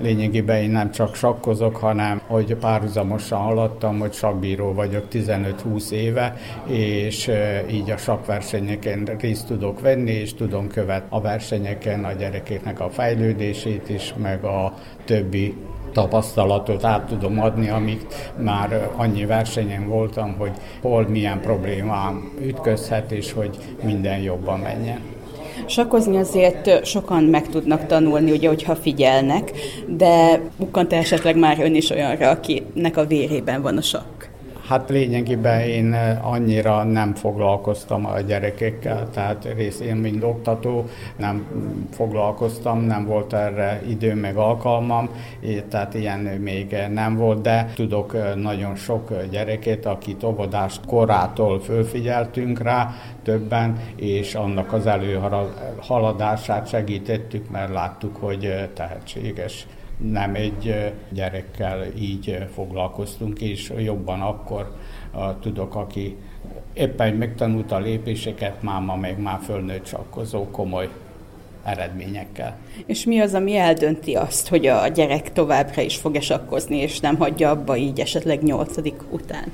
lényegében 0.00 0.62
én 0.62 0.70
nem 0.70 0.90
csak 0.90 1.14
sakkozok, 1.14 1.76
hanem 1.76 2.20
hogy 2.26 2.54
párhuzamosan 2.54 3.38
haladtam, 3.38 3.98
hogy 3.98 4.12
sakbíró 4.12 4.72
vagyok 4.72 5.04
15-20 5.12 5.90
éve, 5.90 6.36
és 6.66 7.30
így 7.70 7.90
a 7.90 7.96
sakversenyeken 7.96 9.16
részt 9.20 9.46
tudok 9.46 9.80
venni, 9.80 10.12
és 10.12 10.34
tudom 10.34 10.68
követni 10.68 11.06
a 11.10 11.20
versenyeken 11.20 12.04
a 12.04 12.12
gyerekeknek 12.12 12.80
a 12.80 12.90
fejlődését 12.90 13.88
is, 13.88 14.14
meg 14.16 14.44
a 14.44 14.74
többi 15.04 15.54
tapasztalatot 15.92 16.84
át 16.84 17.06
tudom 17.06 17.40
adni, 17.40 17.68
amit 17.68 18.32
már 18.36 18.90
annyi 18.96 19.24
versenyen 19.24 19.88
voltam, 19.88 20.34
hogy 20.38 20.52
hol 20.82 21.06
milyen 21.08 21.40
problémám 21.40 22.32
ütközhet, 22.40 23.12
és 23.12 23.32
hogy 23.32 23.58
minden 23.82 24.18
jobban 24.18 24.58
menjen. 24.58 25.00
Sakkozni 25.66 26.16
azért 26.16 26.86
sokan 26.86 27.22
meg 27.22 27.48
tudnak 27.48 27.86
tanulni, 27.86 28.30
ugye, 28.30 28.48
hogyha 28.48 28.74
figyelnek, 28.74 29.52
de 29.86 30.40
bukkant 30.58 30.92
esetleg 30.92 31.36
már 31.36 31.60
ön 31.60 31.74
is 31.74 31.90
olyanra, 31.90 32.30
akinek 32.30 32.96
a 32.96 33.06
vérében 33.06 33.62
van 33.62 33.76
a 33.76 33.82
sakk. 33.82 34.31
Hát 34.68 34.88
lényegében 34.88 35.60
én 35.60 35.92
eh, 35.92 36.30
annyira 36.32 36.82
nem 36.82 37.14
foglalkoztam 37.14 38.06
a 38.06 38.20
gyerekekkel, 38.20 39.10
tehát 39.10 39.48
rész 39.56 39.80
én, 39.80 39.96
mint 39.96 40.22
oktató, 40.22 40.84
nem 41.16 41.46
foglalkoztam, 41.90 42.80
nem 42.80 43.06
volt 43.06 43.32
erre 43.32 43.82
idő 43.88 44.14
meg 44.14 44.36
alkalmam, 44.36 45.10
tehát 45.68 45.94
ilyen 45.94 46.18
még 46.18 46.76
nem 46.92 47.16
volt, 47.16 47.40
de 47.40 47.70
tudok 47.74 48.14
eh, 48.14 48.34
nagyon 48.34 48.74
sok 48.74 49.12
gyereket, 49.30 49.86
akit 49.86 50.24
óvodás 50.24 50.80
korától 50.86 51.60
fölfigyeltünk 51.60 52.62
rá, 52.62 52.94
többen, 53.22 53.78
és 53.96 54.34
annak 54.34 54.72
az 54.72 54.86
előhaladását 54.86 56.68
segítettük, 56.68 57.50
mert 57.50 57.72
láttuk, 57.72 58.16
hogy 58.16 58.44
eh, 58.44 58.68
tehetséges 58.74 59.66
nem 60.10 60.34
egy 60.34 60.92
gyerekkel 61.08 61.84
így 61.98 62.46
foglalkoztunk, 62.54 63.40
és 63.40 63.72
jobban 63.78 64.20
akkor 64.20 64.76
tudok, 65.40 65.74
aki 65.74 66.16
éppen 66.72 67.14
megtanulta 67.14 67.74
a 67.74 67.80
lépéseket, 67.80 68.62
máma 68.62 68.96
meg 68.96 69.20
már 69.20 69.38
fölnőtt 69.44 69.86
sakkozó 69.86 70.46
komoly 70.50 70.88
eredményekkel. 71.64 72.56
És 72.86 73.04
mi 73.04 73.20
az, 73.20 73.34
ami 73.34 73.56
eldönti 73.56 74.14
azt, 74.14 74.48
hogy 74.48 74.66
a 74.66 74.88
gyerek 74.88 75.32
továbbra 75.32 75.82
is 75.82 75.96
fog 75.96 76.20
sakkozni, 76.20 76.76
és 76.76 77.00
nem 77.00 77.16
hagyja 77.16 77.50
abba 77.50 77.76
így 77.76 78.00
esetleg 78.00 78.42
nyolcadik 78.42 79.00
után? 79.10 79.52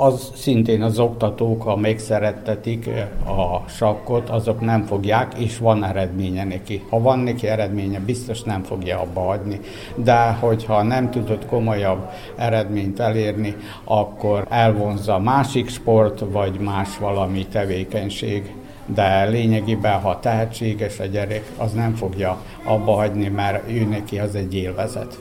Az 0.00 0.30
szintén 0.34 0.82
az 0.82 0.98
oktatók, 0.98 1.62
ha 1.62 1.76
megszerettetik 1.76 2.86
eh, 2.86 3.08
a 3.38 3.64
sakkot, 3.68 4.28
azok 4.28 4.60
nem 4.60 4.84
fogják, 4.84 5.38
és 5.38 5.58
van 5.58 5.84
eredménye 5.84 6.44
neki. 6.44 6.82
Ha 6.90 7.00
van 7.00 7.18
neki 7.18 7.46
eredménye, 7.46 8.00
biztos 8.00 8.42
nem 8.42 8.62
fogja 8.62 9.00
abba 9.00 9.20
hagyni. 9.20 9.60
De 9.94 10.30
hogyha 10.40 10.82
nem 10.82 11.10
tudod 11.10 11.46
komolyabb 11.46 12.10
eredményt 12.36 13.00
elérni, 13.00 13.56
akkor 13.84 14.46
elvonza 14.50 15.18
másik 15.18 15.68
sport, 15.68 16.22
vagy 16.30 16.58
más 16.58 16.98
valami 16.98 17.46
tevékenység. 17.46 18.54
De 18.94 19.24
lényegében, 19.24 20.00
ha 20.00 20.20
tehetséges 20.20 20.98
a 20.98 21.04
gyerek, 21.04 21.52
az 21.56 21.72
nem 21.72 21.94
fogja 21.94 22.42
abba 22.64 22.92
hagyni, 22.92 23.28
mert 23.28 23.70
ő 23.70 23.84
neki 23.84 24.18
az 24.18 24.34
egy 24.34 24.54
élvezet. 24.54 25.18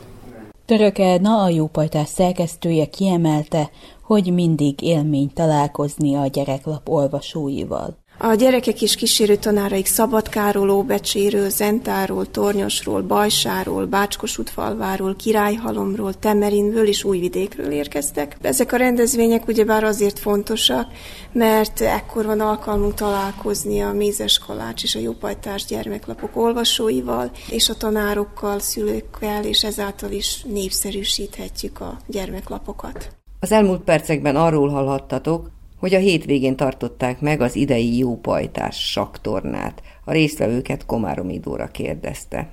Török 0.67 0.97
Edna, 0.97 1.43
a 1.43 1.49
jópajtás 1.49 2.07
szerkesztője 2.07 2.85
kiemelte, 2.85 3.69
hogy 4.07 4.33
mindig 4.33 4.81
élmény 4.81 5.31
találkozni 5.33 6.15
a 6.15 6.27
gyereklap 6.27 6.89
olvasóival. 6.89 7.97
A 8.19 8.33
gyerekek 8.33 8.81
és 8.81 8.95
kísérő 8.95 9.35
tanáraik 9.35 9.85
Szabadkáról, 9.85 10.69
Óbecséről, 10.69 11.49
Zentáról, 11.49 12.31
Tornyosról, 12.31 13.01
Bajsáról, 13.01 13.85
Bácskosútfalváról, 13.85 15.15
Királyhalomról, 15.15 16.13
Temerinből 16.13 16.87
és 16.87 17.03
Újvidékről 17.03 17.71
érkeztek. 17.71 18.37
Ezek 18.41 18.71
a 18.71 18.77
rendezvények 18.77 19.47
ugyebár 19.47 19.83
azért 19.83 20.19
fontosak, 20.19 20.87
mert 21.31 21.81
ekkor 21.81 22.25
van 22.25 22.39
alkalmunk 22.39 22.93
találkozni 22.93 23.81
a 23.81 23.91
Mézes 23.91 24.39
Kalács 24.39 24.83
és 24.83 24.95
a 24.95 24.99
Jópajtás 24.99 25.65
gyermeklapok 25.65 26.35
olvasóival, 26.35 27.31
és 27.49 27.69
a 27.69 27.75
tanárokkal, 27.75 28.59
szülőkkel, 28.59 29.43
és 29.43 29.63
ezáltal 29.63 30.11
is 30.11 30.43
népszerűsíthetjük 30.43 31.79
a 31.79 31.97
gyermeklapokat. 32.07 33.17
Az 33.39 33.51
elmúlt 33.51 33.81
percekben 33.81 34.35
arról 34.35 34.69
hallhattatok, 34.69 35.51
hogy 35.79 35.93
a 35.93 35.99
hétvégén 35.99 36.55
tartották 36.55 37.21
meg 37.21 37.41
az 37.41 37.55
idei 37.55 37.97
jópajtás 37.97 38.91
saktornát. 38.91 39.81
A 40.05 40.11
résztvevőket 40.11 40.85
Komárom 40.85 41.29
Idóra 41.29 41.67
kérdezte. 41.67 42.49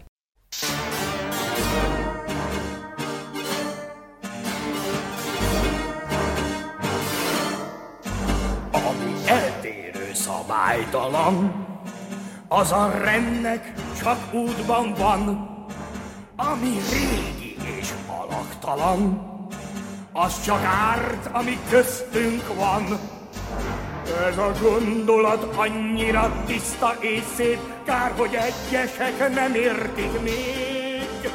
Ami 8.73 9.13
eltérő 9.27 10.11
szabálytalan, 10.13 11.67
az 12.49 12.73
a 12.73 12.91
rendnek 13.05 13.73
csak 14.03 14.35
útban 14.35 14.95
van, 14.99 15.49
ami 16.37 16.73
régi 16.91 17.57
és 17.79 17.93
alaktalan 18.07 19.34
az 20.17 20.45
csak 20.45 20.63
árt, 20.65 21.29
ami 21.33 21.59
köztünk 21.71 22.55
van. 22.55 22.99
Ez 24.29 24.39
a 24.39 24.53
gondolat 24.63 25.57
annyira 25.57 26.43
tiszta 26.47 26.97
és 27.01 27.23
szép, 27.37 27.59
kár, 27.85 28.13
hogy 28.17 28.35
egyesek 28.35 29.35
nem 29.35 29.55
értik 29.55 30.21
még. 30.21 31.31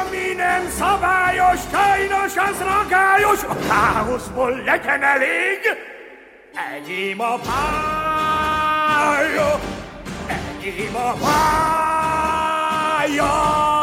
Ami 0.00 0.32
nem 0.36 0.68
szabályos, 0.78 1.60
kájnos, 1.70 2.36
az 2.36 2.58
ragályos, 2.58 3.42
a 3.42 3.56
káoszból 3.68 4.62
legyen 4.64 5.02
elég. 5.02 5.58
Enyém 6.74 7.20
a 7.20 7.38
pálya, 7.38 8.40
enyém 10.26 10.94
a 10.94 11.12
pálya. 13.02 13.73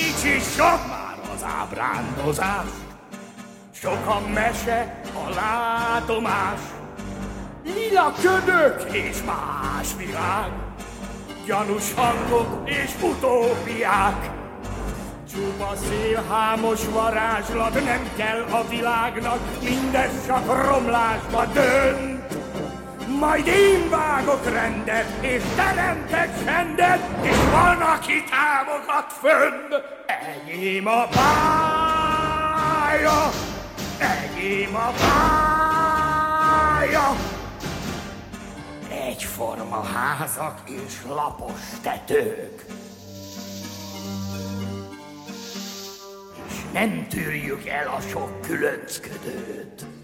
Kicsi 0.00 0.38
sok 0.38 0.88
már 0.88 1.18
az 1.34 1.44
ábrándozás, 1.44 2.70
sok 3.72 4.06
a 4.06 4.20
mese, 4.34 5.00
a 5.14 5.34
látomás, 5.34 6.60
lila 7.64 8.12
ködök 8.22 8.92
és 8.92 9.16
más 9.26 9.88
világ, 9.96 10.50
gyanús 11.46 11.94
hangok 11.94 12.68
és 12.68 12.90
utópiák. 13.02 14.30
Csupa 15.32 15.72
szélhámos 15.88 16.80
varázslat 16.92 17.84
nem 17.84 18.10
kell 18.16 18.42
a 18.50 18.68
világnak, 18.68 19.38
mindez 19.62 20.26
csak 20.26 20.64
romlásba 20.66 21.44
dönt. 21.44 22.19
Majd 23.20 23.46
én 23.46 23.88
vágok 23.88 24.44
rendet, 24.44 25.24
és 25.24 25.42
teremtek 25.56 26.44
csendet, 26.44 27.00
és 27.22 27.36
van, 27.50 27.80
aki 27.80 28.24
támogat 28.30 29.12
fönn. 29.12 29.72
Enyém 30.06 30.86
a 30.86 31.06
pálya, 31.08 32.50
enyém 33.98 34.74
a 34.74 34.92
pálya. 35.00 36.16
Egyforma 38.90 39.82
házak 39.82 40.60
és 40.64 41.02
lapos 41.08 41.60
tetők. 41.82 42.64
És 46.46 46.54
nem 46.72 47.06
tűrjük 47.08 47.66
el 47.66 47.88
a 47.88 48.00
sok 48.00 48.40
különcködőt. 48.40 49.99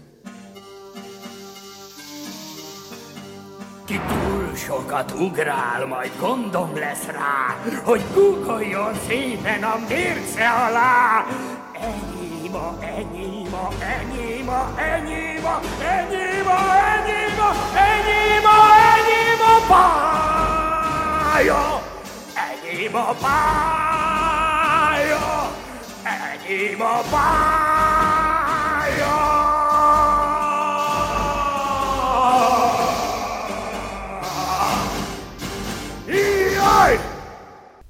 Ki 3.87 3.99
túl 4.07 4.55
sokat 4.55 5.11
ugrál, 5.11 5.85
majd 5.85 6.11
gondom 6.19 6.75
lesz 6.75 7.05
rá, 7.05 7.55
hogy 7.83 8.03
guggoljon 8.13 8.93
szépen 9.07 9.63
a 9.63 9.75
mérce 9.89 10.49
alá. 10.49 11.25
Enyém 11.73 12.55
a, 12.55 12.77
enyém 12.81 13.53
a, 13.53 13.69
enyém 13.83 14.49
a, 14.49 14.79
enyém 14.79 15.45
a, 15.45 15.61
enyém 15.81 16.47
a, 16.47 16.75
enyém 16.75 17.39
a, 17.39 17.51
enyém 17.77 18.17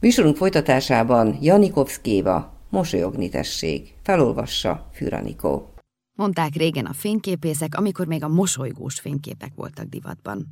Műsorunk 0.08 0.36
folytatásában 0.36 1.38
Janikovszkéva, 1.42 2.66
Mosolyogni 2.70 3.30
tessék, 3.30 3.94
felolvassa 4.04 4.90
Füranikó. 4.94 5.74
Mondták 6.14 6.54
régen 6.54 6.86
a 6.86 6.94
fényképészek, 6.94 7.76
amikor 7.76 8.08
még 8.08 8.24
a 8.24 8.28
mosolygós 8.28 9.00
fényképek 9.00 9.52
voltak 9.56 9.86
divatban. 9.86 10.48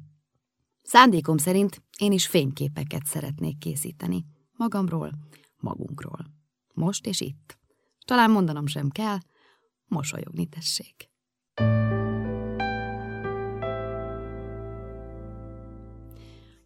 Szándékom 0.82 1.38
szerint 1.38 1.82
én 2.00 2.12
is 2.12 2.28
fényképeket 2.28 3.06
szeretnék 3.06 3.58
készíteni. 3.58 4.26
Magamról, 4.52 5.12
magunkról. 5.58 6.26
Most 6.74 7.06
és 7.06 7.22
itt. 7.22 7.58
Talán 8.06 8.32
mondanom 8.32 8.68
sem 8.68 8.90
kell, 8.90 9.18
mosolyogni 9.86 10.46
tessék. 10.46 11.10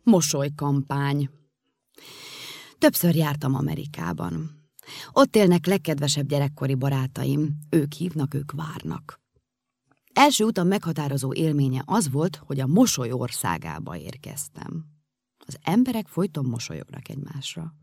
Mosolykampány 0.04 1.30
Többször 2.80 3.16
jártam 3.16 3.56
Amerikában. 3.56 4.50
Ott 5.12 5.36
élnek 5.36 5.66
legkedvesebb 5.66 6.28
gyerekkori 6.28 6.76
barátaim, 6.76 7.58
ők 7.70 7.94
hívnak, 7.94 8.34
ők 8.34 8.52
várnak. 8.52 9.20
Első 10.14 10.44
utam 10.44 10.68
meghatározó 10.68 11.34
élménye 11.34 11.84
az 11.86 12.12
volt, 12.12 12.36
hogy 12.36 12.60
a 12.60 12.68
mosoly 12.68 13.12
országába 13.12 13.98
érkeztem. 13.98 14.86
Az 15.46 15.58
emberek 15.62 16.08
folyton 16.08 16.46
mosolyognak 16.46 17.10
egymásra. 17.10 17.74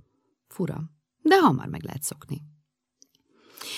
Fura, 0.48 0.90
de 1.22 1.40
hamar 1.40 1.66
meg 1.66 1.82
lehet 1.82 2.02
szokni. 2.02 2.42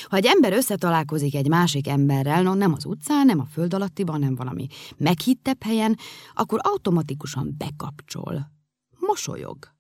Ha 0.09 0.17
egy 0.17 0.27
ember 0.27 0.53
összetalálkozik 0.53 1.35
egy 1.35 1.49
másik 1.49 1.89
emberrel, 1.89 2.43
no 2.43 2.55
nem 2.55 2.73
az 2.73 2.85
utcán, 2.85 3.27
nem 3.27 3.41
a 3.41 3.45
föld 3.45 3.75
alattiban, 3.75 4.21
nem 4.21 4.35
valami 4.35 4.67
meghittebb 4.97 5.63
helyen, 5.63 5.97
akkor 6.35 6.61
automatikusan 6.63 7.55
bekapcsol. 7.57 8.51
Mosolyog. 8.99 9.77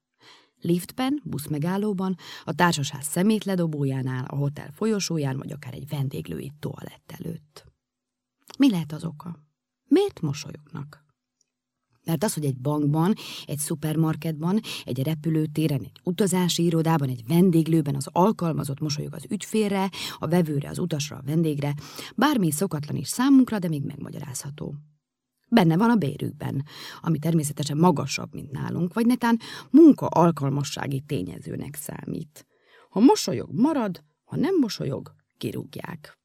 Liftben, 0.60 1.20
buszmegállóban, 1.24 2.16
a 2.44 2.54
társasház 2.54 3.06
szemétledobójánál, 3.06 4.24
a 4.24 4.36
hotel 4.36 4.70
folyosóján, 4.72 5.36
vagy 5.36 5.52
akár 5.52 5.74
egy 5.74 5.88
vendéglői 5.88 6.52
toalett 6.58 7.14
előtt. 7.18 7.64
Mi 8.58 8.70
lehet 8.70 8.92
az 8.92 9.04
oka? 9.04 9.46
Miért 9.84 10.20
mosolyognak? 10.20 11.06
Mert 12.04 12.24
az, 12.24 12.34
hogy 12.34 12.44
egy 12.44 12.58
bankban, 12.58 13.14
egy 13.46 13.58
szupermarketban, 13.58 14.60
egy 14.84 15.02
repülőtéren, 15.02 15.80
egy 15.80 16.00
utazási 16.04 16.64
irodában, 16.64 17.08
egy 17.08 17.26
vendéglőben 17.26 17.94
az 17.94 18.08
alkalmazott 18.12 18.80
mosolyog 18.80 19.14
az 19.14 19.26
ügyfélre, 19.30 19.90
a 20.18 20.26
vevőre, 20.26 20.68
az 20.68 20.78
utasra, 20.78 21.16
a 21.16 21.22
vendégre, 21.24 21.74
bármi 22.16 22.50
szokatlan 22.50 22.96
is 22.96 23.08
számunkra, 23.08 23.58
de 23.58 23.68
még 23.68 23.84
megmagyarázható. 23.84 24.74
Benne 25.48 25.76
van 25.76 25.90
a 25.90 25.96
bérükben, 25.96 26.64
ami 27.00 27.18
természetesen 27.18 27.76
magasabb, 27.76 28.34
mint 28.34 28.50
nálunk, 28.50 28.94
vagy 28.94 29.06
netán 29.06 29.38
munka 29.70 30.06
alkalmassági 30.06 31.00
tényezőnek 31.00 31.74
számít. 31.74 32.46
Ha 32.90 33.00
mosolyog, 33.00 33.48
marad, 33.52 34.04
ha 34.24 34.36
nem 34.36 34.58
mosolyog, 34.60 35.14
kirúgják. 35.38 36.18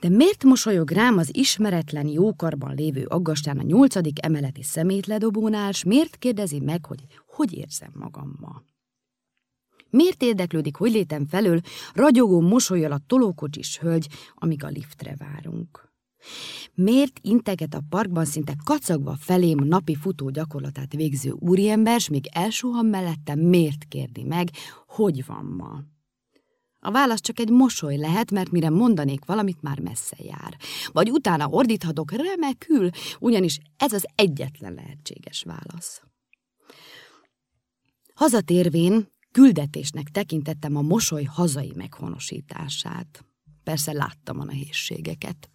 De 0.00 0.08
miért 0.08 0.44
mosolyog 0.44 0.90
rám 0.90 1.18
az 1.18 1.36
ismeretlen 1.36 2.06
jókarban 2.06 2.74
lévő 2.74 3.04
aggastán 3.04 3.58
a 3.58 3.62
nyolcadik 3.62 4.24
emeleti 4.24 4.62
szemétledobónál, 4.62 5.72
s 5.72 5.84
miért 5.84 6.16
kérdezi 6.16 6.60
meg, 6.60 6.86
hogy 6.86 7.04
hogy 7.26 7.52
érzem 7.52 7.90
magam 7.94 8.36
ma? 8.40 8.62
Miért 9.90 10.22
érdeklődik, 10.22 10.76
hogy 10.76 10.90
létem 10.90 11.26
felől 11.26 11.60
ragyogó 11.94 12.40
mosolyal 12.40 12.92
a 12.92 13.00
tolókocsis 13.06 13.78
hölgy, 13.78 14.08
amíg 14.34 14.64
a 14.64 14.68
liftre 14.68 15.16
várunk? 15.18 15.87
Miért 16.74 17.18
integet 17.22 17.74
a 17.74 17.82
parkban 17.88 18.24
szinte 18.24 18.56
kacagva 18.64 19.16
felém 19.20 19.58
napi 19.58 19.94
futó 19.94 20.30
gyakorlatát 20.30 20.92
végző 20.92 21.30
úriember, 21.30 22.00
s 22.00 22.08
még 22.08 22.28
elsuhan 22.32 22.86
mellettem, 22.86 23.38
miért 23.38 23.84
kérdi 23.84 24.22
meg, 24.22 24.50
hogy 24.86 25.26
van 25.26 25.44
ma? 25.44 25.82
A 26.80 26.90
válasz 26.90 27.20
csak 27.20 27.38
egy 27.38 27.50
mosoly 27.50 27.96
lehet, 27.96 28.30
mert 28.30 28.50
mire 28.50 28.70
mondanék 28.70 29.24
valamit, 29.24 29.62
már 29.62 29.80
messze 29.80 30.16
jár. 30.18 30.56
Vagy 30.92 31.10
utána 31.10 31.48
ordíthatok 31.48 32.10
remekül, 32.10 32.90
ugyanis 33.18 33.58
ez 33.76 33.92
az 33.92 34.06
egyetlen 34.14 34.74
lehetséges 34.74 35.42
válasz. 35.42 36.02
Hazatérvén 38.14 39.08
küldetésnek 39.32 40.08
tekintettem 40.08 40.76
a 40.76 40.82
mosoly 40.82 41.24
hazai 41.24 41.72
meghonosítását. 41.74 43.24
Persze 43.62 43.92
láttam 43.92 44.40
a 44.40 44.44
nehézségeket. 44.44 45.50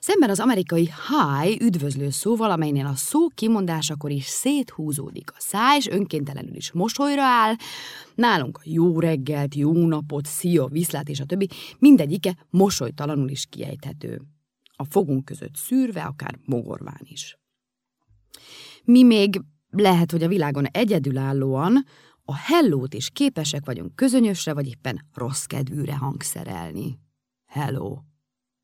Szemben 0.00 0.30
az 0.30 0.40
amerikai 0.40 0.84
hi 0.84 1.64
üdvözlő 1.64 2.10
szóval, 2.10 2.50
amelynél 2.50 2.86
a 2.86 2.94
szó 2.94 3.28
kimondásakor 3.28 4.10
is 4.10 4.24
széthúzódik 4.24 5.30
a 5.30 5.36
száj, 5.38 5.76
és 5.76 5.86
önkéntelenül 5.86 6.54
is 6.54 6.72
mosolyra 6.72 7.22
áll, 7.22 7.54
nálunk 8.14 8.56
a 8.56 8.62
jó 8.64 9.00
reggelt, 9.00 9.54
jó 9.54 9.86
napot, 9.86 10.26
szia, 10.26 10.66
viszlát 10.66 11.08
és 11.08 11.20
a 11.20 11.24
többi, 11.24 11.48
mindegyike 11.78 12.36
mosolytalanul 12.50 13.28
is 13.28 13.46
kiejthető. 13.50 14.20
A 14.76 14.84
fogunk 14.84 15.24
között 15.24 15.56
szűrve, 15.56 16.02
akár 16.02 16.38
mogorván 16.44 17.00
is. 17.02 17.38
Mi 18.84 19.02
még 19.02 19.40
lehet, 19.70 20.10
hogy 20.10 20.22
a 20.22 20.28
világon 20.28 20.64
egyedülállóan 20.64 21.84
a 22.24 22.34
hellót 22.36 22.94
is 22.94 23.10
képesek 23.10 23.64
vagyunk 23.64 23.94
közönyösre, 23.94 24.54
vagy 24.54 24.66
éppen 24.66 25.08
rossz 25.14 25.44
kedvűre 25.44 25.96
hangszerelni. 25.96 26.98
Hello! 27.46 28.09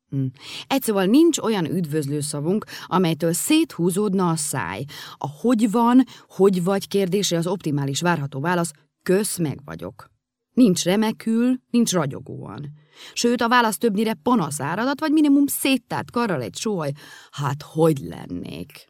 Hm. 0.09 0.25
Egy 0.67 0.81
szóval 0.81 1.05
nincs 1.05 1.37
olyan 1.37 1.65
üdvözlő 1.65 2.19
szavunk, 2.19 2.65
amelytől 2.85 3.33
széthúzódna 3.33 4.29
a 4.29 4.35
száj. 4.35 4.83
A 5.17 5.27
hogy 5.27 5.71
van, 5.71 6.03
hogy 6.27 6.63
vagy 6.63 6.87
kérdésre 6.87 7.37
az 7.37 7.47
optimális 7.47 8.01
várható 8.01 8.39
válasz, 8.39 8.71
kösz 9.03 9.37
meg 9.37 9.59
vagyok. 9.65 10.09
Nincs 10.53 10.83
remekül, 10.83 11.59
nincs 11.69 11.91
ragyogóan. 11.91 12.73
Sőt, 13.13 13.41
a 13.41 13.47
válasz 13.47 13.77
többnyire 13.77 14.13
panaszáradat, 14.13 14.99
vagy 14.99 15.11
minimum 15.11 15.47
széttárt 15.47 16.11
karral 16.11 16.41
egy 16.41 16.55
sóhaj. 16.55 16.91
Hát 17.31 17.61
hogy 17.61 17.97
lennék? 17.97 18.87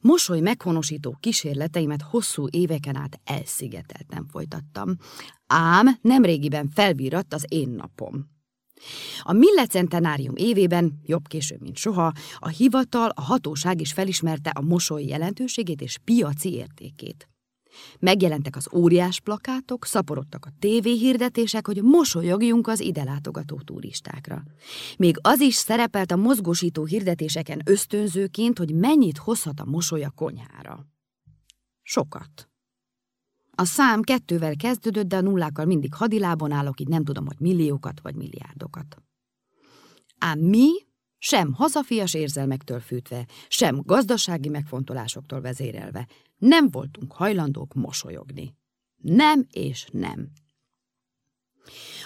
Mosoly 0.00 0.40
meghonosító 0.40 1.16
kísérleteimet 1.20 2.02
hosszú 2.02 2.46
éveken 2.50 2.96
át 2.96 3.20
elszigetelten 3.24 4.26
folytattam. 4.30 4.96
Ám 5.46 5.98
nemrégiben 6.00 6.68
felvíratt 6.74 7.32
az 7.32 7.44
én 7.48 7.68
napom. 7.68 8.31
A 9.22 9.32
millecentenárium 9.32 10.36
évében, 10.36 11.00
jobb 11.04 11.26
később, 11.28 11.60
mint 11.60 11.76
soha, 11.76 12.12
a 12.38 12.48
hivatal, 12.48 13.08
a 13.14 13.20
hatóság 13.20 13.80
is 13.80 13.92
felismerte 13.92 14.50
a 14.50 14.62
mosoly 14.62 15.04
jelentőségét 15.04 15.80
és 15.80 15.98
piaci 16.04 16.52
értékét. 16.52 17.26
Megjelentek 17.98 18.56
az 18.56 18.68
óriás 18.72 19.20
plakátok, 19.20 19.84
szaporodtak 19.84 20.46
a 20.46 20.52
tévéhirdetések, 20.58 21.66
hogy 21.66 21.82
mosolyogjunk 21.82 22.66
az 22.66 22.80
ide 22.80 23.04
látogató 23.04 23.60
turistákra. 23.64 24.42
Még 24.96 25.16
az 25.20 25.40
is 25.40 25.54
szerepelt 25.54 26.10
a 26.12 26.16
mozgósító 26.16 26.84
hirdetéseken 26.84 27.62
ösztönzőként, 27.64 28.58
hogy 28.58 28.74
mennyit 28.74 29.18
hozhat 29.18 29.60
a 29.60 29.64
mosoly 29.64 30.02
a 30.04 30.10
konyhára. 30.10 30.86
Sokat. 31.82 32.51
A 33.56 33.64
szám 33.64 34.02
kettővel 34.02 34.56
kezdődött, 34.56 35.06
de 35.06 35.16
a 35.16 35.20
nullákkal 35.20 35.64
mindig 35.64 35.94
hadilábon 35.94 36.52
állok, 36.52 36.80
így 36.80 36.88
nem 36.88 37.04
tudom, 37.04 37.26
hogy 37.26 37.36
milliókat 37.38 38.00
vagy 38.00 38.14
milliárdokat. 38.14 38.96
Ám 40.18 40.38
mi 40.38 40.70
sem 41.18 41.52
hazafias 41.52 42.14
érzelmektől 42.14 42.80
fűtve, 42.80 43.26
sem 43.48 43.80
gazdasági 43.82 44.48
megfontolásoktól 44.48 45.40
vezérelve 45.40 46.08
nem 46.38 46.70
voltunk 46.70 47.12
hajlandók 47.12 47.74
mosolyogni. 47.74 48.54
Nem 48.96 49.46
és 49.50 49.86
nem. 49.92 50.30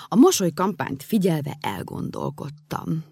A 0.09 0.17
mosoly 0.17 0.53
kampányt 0.53 1.03
figyelve 1.03 1.57
elgondolkodtam. 1.61 3.05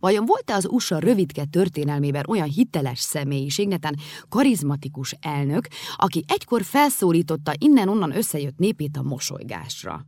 Vajon 0.00 0.26
volt-e 0.26 0.54
az 0.54 0.66
USA 0.70 0.98
rövidke 0.98 1.44
történelmében 1.44 2.24
olyan 2.28 2.48
hiteles 2.48 2.98
személyiség, 2.98 3.68
netán 3.68 3.96
karizmatikus 4.28 5.16
elnök, 5.20 5.68
aki 5.96 6.24
egykor 6.26 6.62
felszólította 6.64 7.52
innen-onnan 7.58 8.16
összejött 8.16 8.56
népét 8.56 8.96
a 8.96 9.02
mosolygásra? 9.02 10.06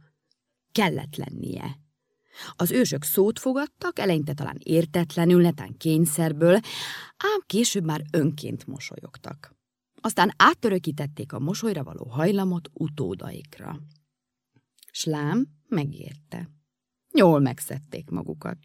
Kellett 0.72 1.16
lennie. 1.16 1.78
Az 2.56 2.70
ősök 2.70 3.02
szót 3.02 3.38
fogadtak, 3.38 3.98
eleinte 3.98 4.34
talán 4.34 4.56
értetlenül, 4.58 5.40
netán 5.40 5.76
kényszerből, 5.76 6.54
ám 7.16 7.40
később 7.46 7.84
már 7.84 8.02
önként 8.10 8.66
mosolyogtak. 8.66 9.54
Aztán 10.00 10.32
áttörökítették 10.36 11.32
a 11.32 11.38
mosolyra 11.38 11.82
való 11.84 12.04
hajlamot 12.04 12.70
utódaikra. 12.72 13.80
Slám 14.90 15.46
megérte. 15.68 16.50
Jól 17.14 17.40
megszedték 17.40 18.10
magukat. 18.10 18.58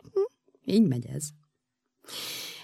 Így 0.70 0.88
megy 0.88 1.06
ez. 1.06 1.30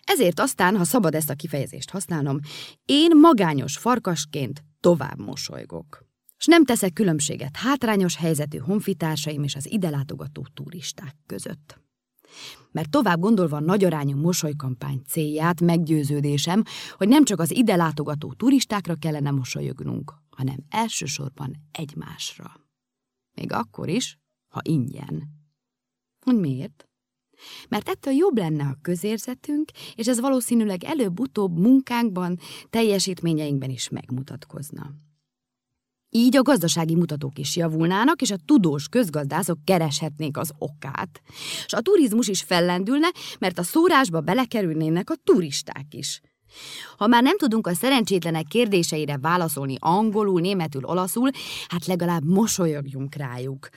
Ezért 0.03 0.39
aztán, 0.39 0.77
ha 0.77 0.83
szabad 0.83 1.15
ezt 1.15 1.29
a 1.29 1.35
kifejezést 1.35 1.89
használnom, 1.89 2.39
én 2.85 3.17
magányos 3.17 3.77
farkasként 3.77 4.63
tovább 4.79 5.19
mosolygok. 5.19 6.05
És 6.37 6.45
nem 6.45 6.65
teszek 6.65 6.93
különbséget 6.93 7.57
hátrányos 7.57 8.15
helyzetű 8.15 8.57
honfitársaim 8.57 9.43
és 9.43 9.55
az 9.55 9.71
ide 9.71 9.89
látogató 9.89 10.47
turisták 10.53 11.15
között. 11.25 11.81
Mert 12.71 12.89
tovább 12.89 13.19
gondolva 13.19 13.57
a 13.57 13.59
nagyarányú 13.59 14.17
mosolykampány 14.17 15.01
célját, 15.07 15.61
meggyőződésem, 15.61 16.63
hogy 16.97 17.07
nem 17.07 17.23
csak 17.23 17.39
az 17.39 17.51
ide 17.51 17.75
látogató 17.75 18.33
turistákra 18.33 18.95
kellene 18.95 19.31
mosolyognunk, 19.31 20.13
hanem 20.29 20.57
elsősorban 20.69 21.55
egymásra. 21.71 22.51
Még 23.33 23.51
akkor 23.51 23.89
is, 23.89 24.19
ha 24.47 24.59
ingyen. 24.63 25.23
Hogy 26.25 26.39
miért? 26.39 26.87
Mert 27.69 27.89
ettől 27.89 28.13
jobb 28.13 28.37
lenne 28.37 28.63
a 28.63 28.77
közérzetünk, 28.81 29.69
és 29.95 30.07
ez 30.07 30.19
valószínűleg 30.19 30.83
előbb-utóbb 30.83 31.59
munkánkban, 31.59 32.39
teljesítményeinkben 32.69 33.69
is 33.69 33.89
megmutatkozna. 33.89 34.91
Így 36.15 36.37
a 36.37 36.41
gazdasági 36.41 36.95
mutatók 36.95 37.39
is 37.39 37.55
javulnának, 37.55 38.21
és 38.21 38.31
a 38.31 38.37
tudós 38.45 38.87
közgazdászok 38.87 39.57
kereshetnék 39.63 40.37
az 40.37 40.51
okát. 40.57 41.21
És 41.65 41.73
a 41.73 41.81
turizmus 41.81 42.27
is 42.27 42.41
fellendülne, 42.41 43.07
mert 43.39 43.59
a 43.59 43.63
szórásba 43.63 44.21
belekerülnének 44.21 45.09
a 45.09 45.15
turisták 45.23 45.85
is. 45.89 46.21
Ha 46.97 47.07
már 47.07 47.23
nem 47.23 47.37
tudunk 47.37 47.67
a 47.67 47.73
szerencsétlenek 47.73 48.45
kérdéseire 48.47 49.17
válaszolni 49.17 49.75
angolul, 49.79 50.41
németül, 50.41 50.83
olaszul, 50.85 51.29
hát 51.67 51.85
legalább 51.85 52.23
mosolyogjunk 52.23 53.15
rájuk. 53.15 53.69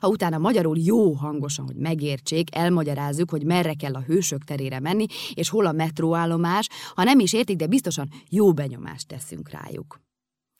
Ha 0.00 0.08
utána 0.08 0.38
magyarul 0.38 0.78
jó 0.78 1.12
hangosan, 1.12 1.64
hogy 1.64 1.76
megértsék, 1.76 2.54
elmagyarázzuk, 2.54 3.30
hogy 3.30 3.44
merre 3.44 3.74
kell 3.74 3.94
a 3.94 4.02
hősök 4.02 4.44
terére 4.44 4.80
menni, 4.80 5.06
és 5.34 5.48
hol 5.48 5.66
a 5.66 5.72
metróállomás, 5.72 6.68
ha 6.94 7.04
nem 7.04 7.18
is 7.18 7.32
értik, 7.32 7.56
de 7.56 7.66
biztosan 7.66 8.08
jó 8.28 8.52
benyomást 8.52 9.06
teszünk 9.06 9.50
rájuk. 9.50 10.00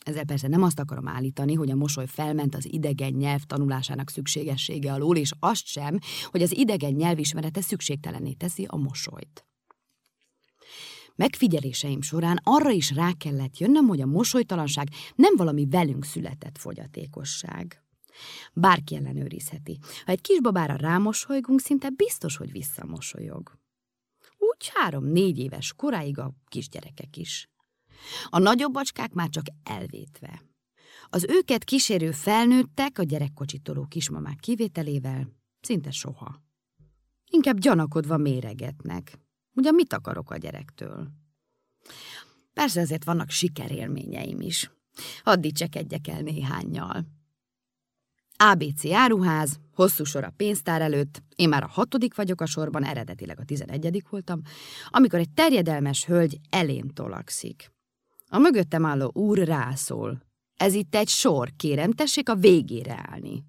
Ezzel 0.04 0.24
persze 0.24 0.48
nem 0.48 0.62
azt 0.62 0.78
akarom 0.78 1.08
állítani, 1.08 1.54
hogy 1.54 1.70
a 1.70 1.76
mosoly 1.76 2.06
felment 2.06 2.54
az 2.54 2.72
idegen 2.72 3.12
nyelv 3.12 3.40
tanulásának 3.40 4.10
szükségessége 4.10 4.92
alól, 4.92 5.16
és 5.16 5.30
azt 5.38 5.66
sem, 5.66 5.98
hogy 6.30 6.42
az 6.42 6.56
idegen 6.56 6.92
nyelvismerete 6.92 7.60
szükségtelenné 7.60 8.32
teszi 8.32 8.66
a 8.68 8.76
mosolyt. 8.76 9.46
Megfigyeléseim 11.14 12.00
során 12.00 12.40
arra 12.42 12.70
is 12.70 12.90
rá 12.90 13.12
kellett 13.18 13.58
jönnöm, 13.58 13.86
hogy 13.86 14.00
a 14.00 14.06
mosolytalanság 14.06 14.88
nem 15.14 15.36
valami 15.36 15.66
velünk 15.66 16.04
született 16.04 16.58
fogyatékosság. 16.58 17.82
Bárki 18.52 18.96
ellenőrizheti. 18.96 19.78
Ha 20.04 20.12
egy 20.12 20.20
kisbabára 20.20 20.76
rámosolygunk, 20.76 21.60
szinte 21.60 21.90
biztos, 21.90 22.36
hogy 22.36 22.52
visszamosolyog. 22.52 23.58
Úgy 24.38 24.70
három-négy 24.74 25.38
éves 25.38 25.72
koráig 25.76 26.18
a 26.18 26.32
kisgyerekek 26.48 27.16
is. 27.16 27.48
A 28.28 28.38
nagyobb 28.38 28.72
bacskák 28.72 29.12
már 29.12 29.28
csak 29.28 29.44
elvétve. 29.62 30.42
Az 31.08 31.24
őket 31.28 31.64
kísérő 31.64 32.10
felnőttek, 32.10 32.98
a 32.98 33.02
gyerekkocsitoló 33.02 33.84
kismamák 33.84 34.36
kivételével, 34.36 35.28
szinte 35.60 35.90
soha. 35.90 36.42
Inkább 37.30 37.58
gyanakodva 37.58 38.16
méregetnek. 38.16 39.18
Ugye 39.54 39.70
mit 39.70 39.92
akarok 39.92 40.30
a 40.30 40.36
gyerektől? 40.36 41.08
Persze 42.52 42.80
ezért 42.80 43.04
vannak 43.04 43.30
sikerélményeim 43.30 44.40
is. 44.40 44.70
Hadd 45.22 45.40
dicsekedjek 45.40 46.08
el 46.08 46.20
néhányjal. 46.20 47.06
ABC 48.40 48.92
áruház, 48.92 49.58
hosszú 49.74 50.04
sor 50.04 50.24
a 50.24 50.32
pénztár 50.36 50.80
előtt, 50.80 51.22
én 51.36 51.48
már 51.48 51.62
a 51.62 51.68
hatodik 51.68 52.14
vagyok 52.14 52.40
a 52.40 52.46
sorban, 52.46 52.84
eredetileg 52.84 53.40
a 53.40 53.44
tizenegyedik 53.44 54.08
voltam, 54.08 54.40
amikor 54.88 55.18
egy 55.18 55.30
terjedelmes 55.30 56.04
hölgy 56.04 56.38
elém 56.50 56.88
tolakszik. 56.88 57.72
A 58.28 58.38
mögöttem 58.38 58.84
álló 58.84 59.10
úr 59.14 59.38
rászól. 59.38 60.22
Ez 60.56 60.74
itt 60.74 60.94
egy 60.94 61.08
sor, 61.08 61.52
kérem, 61.56 61.92
tessék 61.92 62.28
a 62.28 62.34
végére 62.34 63.04
állni. 63.10 63.44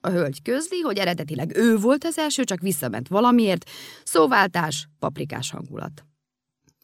A 0.00 0.10
hölgy 0.10 0.42
közli, 0.42 0.80
hogy 0.80 0.98
eredetileg 0.98 1.56
ő 1.56 1.76
volt 1.76 2.04
az 2.04 2.18
első, 2.18 2.44
csak 2.44 2.60
visszament 2.60 3.08
valamiért, 3.08 3.70
szóváltás, 4.04 4.88
paprikás 4.98 5.50
hangulat. 5.50 6.04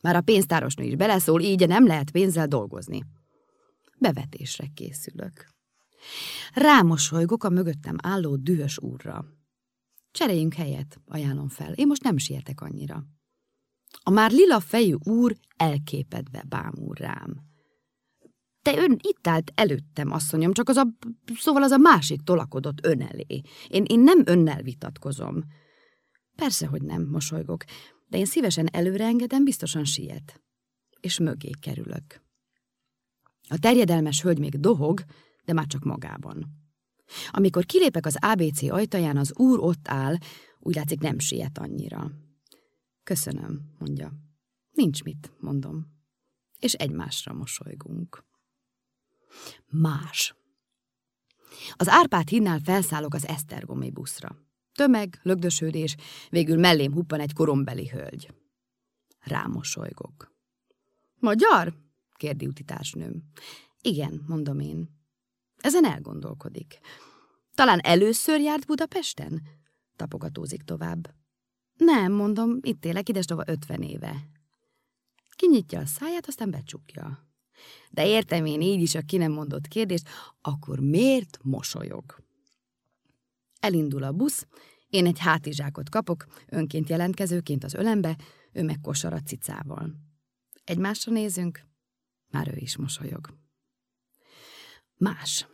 Már 0.02 0.16
a 0.16 0.20
pénztárosnő 0.20 0.84
is 0.84 0.96
beleszól, 0.96 1.40
így 1.40 1.68
nem 1.68 1.86
lehet 1.86 2.10
pénzzel 2.10 2.46
dolgozni. 2.46 3.04
Bevetésre 3.98 4.66
készülök. 4.74 5.52
Rámosolygok 6.54 7.44
a 7.44 7.48
mögöttem 7.48 7.96
álló 8.02 8.36
dühös 8.36 8.78
úrra. 8.78 9.24
Cseréljünk 10.10 10.54
helyet, 10.54 11.00
ajánlom 11.06 11.48
fel. 11.48 11.72
Én 11.72 11.86
most 11.86 12.02
nem 12.02 12.16
sietek 12.16 12.60
annyira. 12.60 13.04
A 14.02 14.10
már 14.10 14.30
lila 14.30 14.60
fejű 14.60 14.94
úr 15.04 15.36
elképedve 15.56 16.44
bámul 16.48 16.94
rám. 16.94 17.50
Te 18.62 18.76
ön 18.76 18.96
itt 19.02 19.26
állt 19.26 19.52
előttem, 19.54 20.10
asszonyom, 20.10 20.52
csak 20.52 20.68
az 20.68 20.76
a, 20.76 20.86
szóval 21.38 21.62
az 21.62 21.70
a 21.70 21.76
másik 21.76 22.22
tolakodott 22.22 22.86
ön 22.86 23.00
elé. 23.00 23.40
Én, 23.68 23.84
én 23.86 24.00
nem 24.00 24.22
önnel 24.24 24.62
vitatkozom. 24.62 25.42
Persze, 26.36 26.66
hogy 26.66 26.82
nem, 26.82 27.06
mosolygok, 27.06 27.64
de 28.06 28.18
én 28.18 28.24
szívesen 28.24 28.68
előreengedem, 28.72 29.44
biztosan 29.44 29.84
siet. 29.84 30.40
És 31.00 31.18
mögé 31.18 31.50
kerülök. 31.60 32.22
A 33.48 33.58
terjedelmes 33.58 34.22
hölgy 34.22 34.38
még 34.38 34.60
dohog, 34.60 35.04
de 35.44 35.52
már 35.52 35.66
csak 35.66 35.82
magában. 35.84 36.60
Amikor 37.30 37.64
kilépek 37.64 38.06
az 38.06 38.16
ABC 38.20 38.62
ajtaján, 38.62 39.16
az 39.16 39.32
úr 39.36 39.58
ott 39.60 39.88
áll, 39.88 40.16
úgy 40.58 40.74
látszik 40.74 41.00
nem 41.00 41.18
siet 41.18 41.58
annyira. 41.58 42.10
Köszönöm, 43.04 43.74
mondja. 43.78 44.12
Nincs 44.72 45.02
mit, 45.02 45.32
mondom. 45.40 45.86
És 46.58 46.72
egymásra 46.72 47.32
mosolygunk. 47.32 48.24
Más. 49.66 50.34
Az 51.72 51.88
Árpád 51.88 52.28
hinnál 52.28 52.58
felszállok 52.58 53.14
az 53.14 53.26
Esztergomi 53.26 53.90
buszra. 53.90 54.36
Tömeg, 54.74 55.20
lögdösődés, 55.22 55.96
végül 56.30 56.58
mellém 56.58 56.92
huppan 56.92 57.20
egy 57.20 57.32
korombeli 57.32 57.88
hölgy. 57.88 58.34
Rámosolygok. 59.20 60.34
Magyar? 61.14 61.74
kérdi 62.14 62.46
utitársnőm. 62.46 63.22
Igen, 63.80 64.24
mondom 64.26 64.60
én. 64.60 65.01
Ezen 65.62 65.84
elgondolkodik. 65.84 66.78
Talán 67.54 67.80
először 67.80 68.40
járt 68.40 68.66
Budapesten? 68.66 69.42
Tapogatózik 69.96 70.62
tovább. 70.62 71.14
Nem, 71.76 72.12
mondom, 72.12 72.58
itt 72.60 72.84
élek 72.84 73.08
idestova 73.08 73.42
ötven 73.46 73.82
éve. 73.82 74.28
Kinyitja 75.36 75.80
a 75.80 75.86
száját, 75.86 76.26
aztán 76.26 76.50
becsukja. 76.50 77.28
De 77.90 78.06
értem 78.06 78.44
én 78.44 78.60
így 78.60 78.82
is 78.82 78.94
a 78.94 79.00
ki 79.00 79.16
nem 79.16 79.32
mondott 79.32 79.68
kérdést, 79.68 80.08
akkor 80.40 80.78
miért 80.78 81.38
mosolyog? 81.42 82.22
Elindul 83.60 84.02
a 84.02 84.12
busz, 84.12 84.46
én 84.88 85.06
egy 85.06 85.18
hátizsákot 85.18 85.88
kapok, 85.88 86.26
önként 86.46 86.88
jelentkezőként 86.88 87.64
az 87.64 87.74
ölembe, 87.74 88.16
ő 88.52 88.62
meg 88.62 88.80
kosar 88.80 89.12
a 89.12 89.22
cicával. 89.22 89.94
Egymásra 90.64 91.12
nézünk, 91.12 91.64
már 92.30 92.48
ő 92.48 92.56
is 92.56 92.76
mosolyog. 92.76 93.41
Más. 94.96 95.46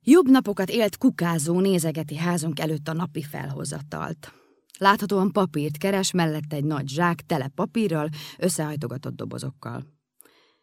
Jobb 0.00 0.28
napokat 0.28 0.70
élt 0.70 0.96
kukázó 0.96 1.60
nézegeti 1.60 2.16
házunk 2.16 2.60
előtt 2.60 2.88
a 2.88 2.92
napi 2.92 3.22
felhozatalt. 3.22 4.32
Láthatóan 4.78 5.32
papírt 5.32 5.76
keres, 5.76 6.10
mellette 6.10 6.56
egy 6.56 6.64
nagy 6.64 6.88
zsák 6.88 7.20
tele 7.20 7.48
papírral, 7.54 8.08
összehajtogatott 8.38 9.14
dobozokkal. 9.14 9.84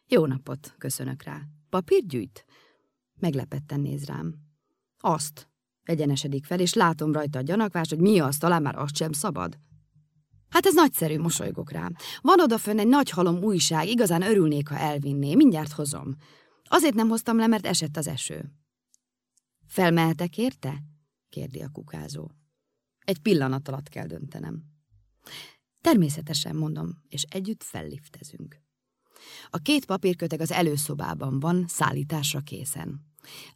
Jó 0.06 0.26
napot, 0.26 0.74
köszönök 0.78 1.22
rá. 1.22 1.40
Papírt 1.70 2.06
gyűjt? 2.06 2.44
Meglepetten 3.20 3.80
néz 3.80 4.04
rám. 4.04 4.34
Azt. 4.98 5.48
Egyenesedik 5.82 6.44
fel, 6.44 6.60
és 6.60 6.74
látom 6.74 7.12
rajta 7.12 7.38
a 7.38 7.42
gyanakvást, 7.42 7.90
hogy 7.90 8.00
mi 8.00 8.18
az, 8.18 8.36
talán 8.36 8.62
már 8.62 8.76
azt 8.76 8.96
sem 8.96 9.12
szabad. 9.12 9.58
Hát 10.48 10.66
ez 10.66 10.74
nagyszerű, 10.74 11.18
mosolygok 11.18 11.70
rá. 11.70 11.90
Van 12.20 12.40
odafönn 12.40 12.78
egy 12.78 12.86
nagy 12.86 13.10
halom 13.10 13.42
újság, 13.42 13.88
igazán 13.88 14.22
örülnék, 14.22 14.68
ha 14.68 14.78
elvinné. 14.78 15.34
Mindjárt 15.34 15.72
hozom. 15.72 16.16
Azért 16.74 16.94
nem 16.94 17.08
hoztam 17.08 17.36
le, 17.36 17.46
mert 17.46 17.66
esett 17.66 17.96
az 17.96 18.06
eső. 18.06 18.52
Felmehetek 19.66 20.38
érte? 20.38 20.82
kérdi 21.28 21.60
a 21.60 21.68
kukázó. 21.68 22.30
Egy 22.98 23.18
pillanat 23.18 23.68
alatt 23.68 23.88
kell 23.88 24.06
döntenem. 24.06 24.64
Természetesen 25.80 26.56
mondom, 26.56 27.02
és 27.08 27.22
együtt 27.22 27.62
felliftezünk. 27.62 28.62
A 29.50 29.58
két 29.58 29.84
papírköteg 29.84 30.40
az 30.40 30.50
előszobában 30.50 31.40
van, 31.40 31.64
szállításra 31.68 32.40
készen. 32.40 33.00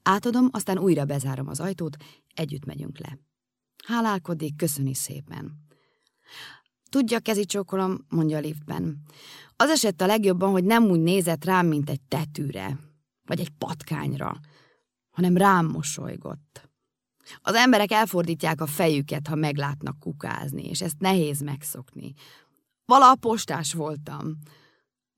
Átadom, 0.03 0.49
aztán 0.51 0.79
újra 0.79 1.05
bezárom 1.05 1.49
az 1.49 1.61
ajtót, 1.61 1.97
együtt 2.35 2.65
megyünk 2.65 2.99
le. 2.99 3.19
Hálálkodik, 3.87 4.57
köszöni 4.57 4.95
szépen. 4.95 5.67
Tudja, 6.91 7.19
kezicsókolom, 7.19 8.05
mondja 8.09 8.37
a 8.37 8.41
liftben. 8.41 9.03
Az 9.57 9.71
esett 9.71 10.01
a 10.01 10.07
legjobban, 10.07 10.51
hogy 10.51 10.65
nem 10.65 10.85
úgy 10.85 11.01
nézett 11.01 11.45
rám, 11.45 11.67
mint 11.67 11.91
egy 11.91 12.01
tetűre, 12.01 12.87
vagy 13.29 13.41
egy 13.41 13.51
patkányra, 13.51 14.41
hanem 15.11 15.37
rám 15.37 15.67
mosolygott. 15.67 16.69
Az 17.43 17.55
emberek 17.55 17.91
elfordítják 17.91 18.61
a 18.61 18.67
fejüket, 18.67 19.27
ha 19.27 19.35
meglátnak 19.35 19.99
kukázni, 19.99 20.69
és 20.69 20.81
ezt 20.81 20.99
nehéz 20.99 21.41
megszokni. 21.41 22.13
Vala 22.85 23.15
postás 23.15 23.73
voltam. 23.73 24.39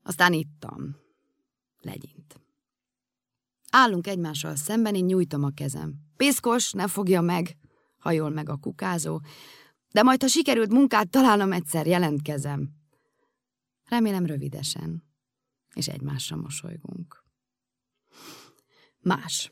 Aztán 0.03 0.33
ittam. 0.33 0.95
Legyint. 1.81 2.39
Állunk 3.69 4.07
egymással 4.07 4.55
szemben, 4.55 4.95
én 4.95 5.05
nyújtom 5.05 5.43
a 5.43 5.49
kezem. 5.49 5.93
Piszkos, 6.17 6.71
ne 6.71 6.87
fogja 6.87 7.21
meg, 7.21 7.57
hajol 7.97 8.29
meg 8.29 8.49
a 8.49 8.57
kukázó, 8.57 9.21
de 9.91 10.03
majd, 10.03 10.21
ha 10.21 10.27
sikerült 10.27 10.71
munkát 10.71 11.09
találom 11.09 11.51
egyszer, 11.51 11.87
jelentkezem. 11.87 12.69
Remélem 13.85 14.25
rövidesen, 14.25 15.03
és 15.73 15.87
egymásra 15.87 16.35
mosolygunk. 16.35 17.23
Más. 19.01 19.51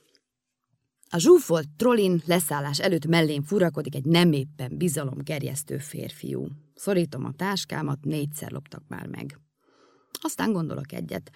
A 1.09 1.17
zsúfolt 1.17 1.69
trollin 1.77 2.21
leszállás 2.25 2.79
előtt 2.79 3.05
mellén 3.05 3.43
furakodik 3.43 3.95
egy 3.95 4.05
nem 4.05 4.31
éppen 4.31 4.77
bizalomgerjesztő 4.77 5.77
férfiú. 5.77 6.47
Szorítom 6.75 7.25
a 7.25 7.33
táskámat, 7.33 8.03
négyszer 8.03 8.51
loptak 8.51 8.83
már 8.87 9.07
meg. 9.07 9.39
Aztán 10.21 10.51
gondolok 10.51 10.91
egyet. 10.91 11.31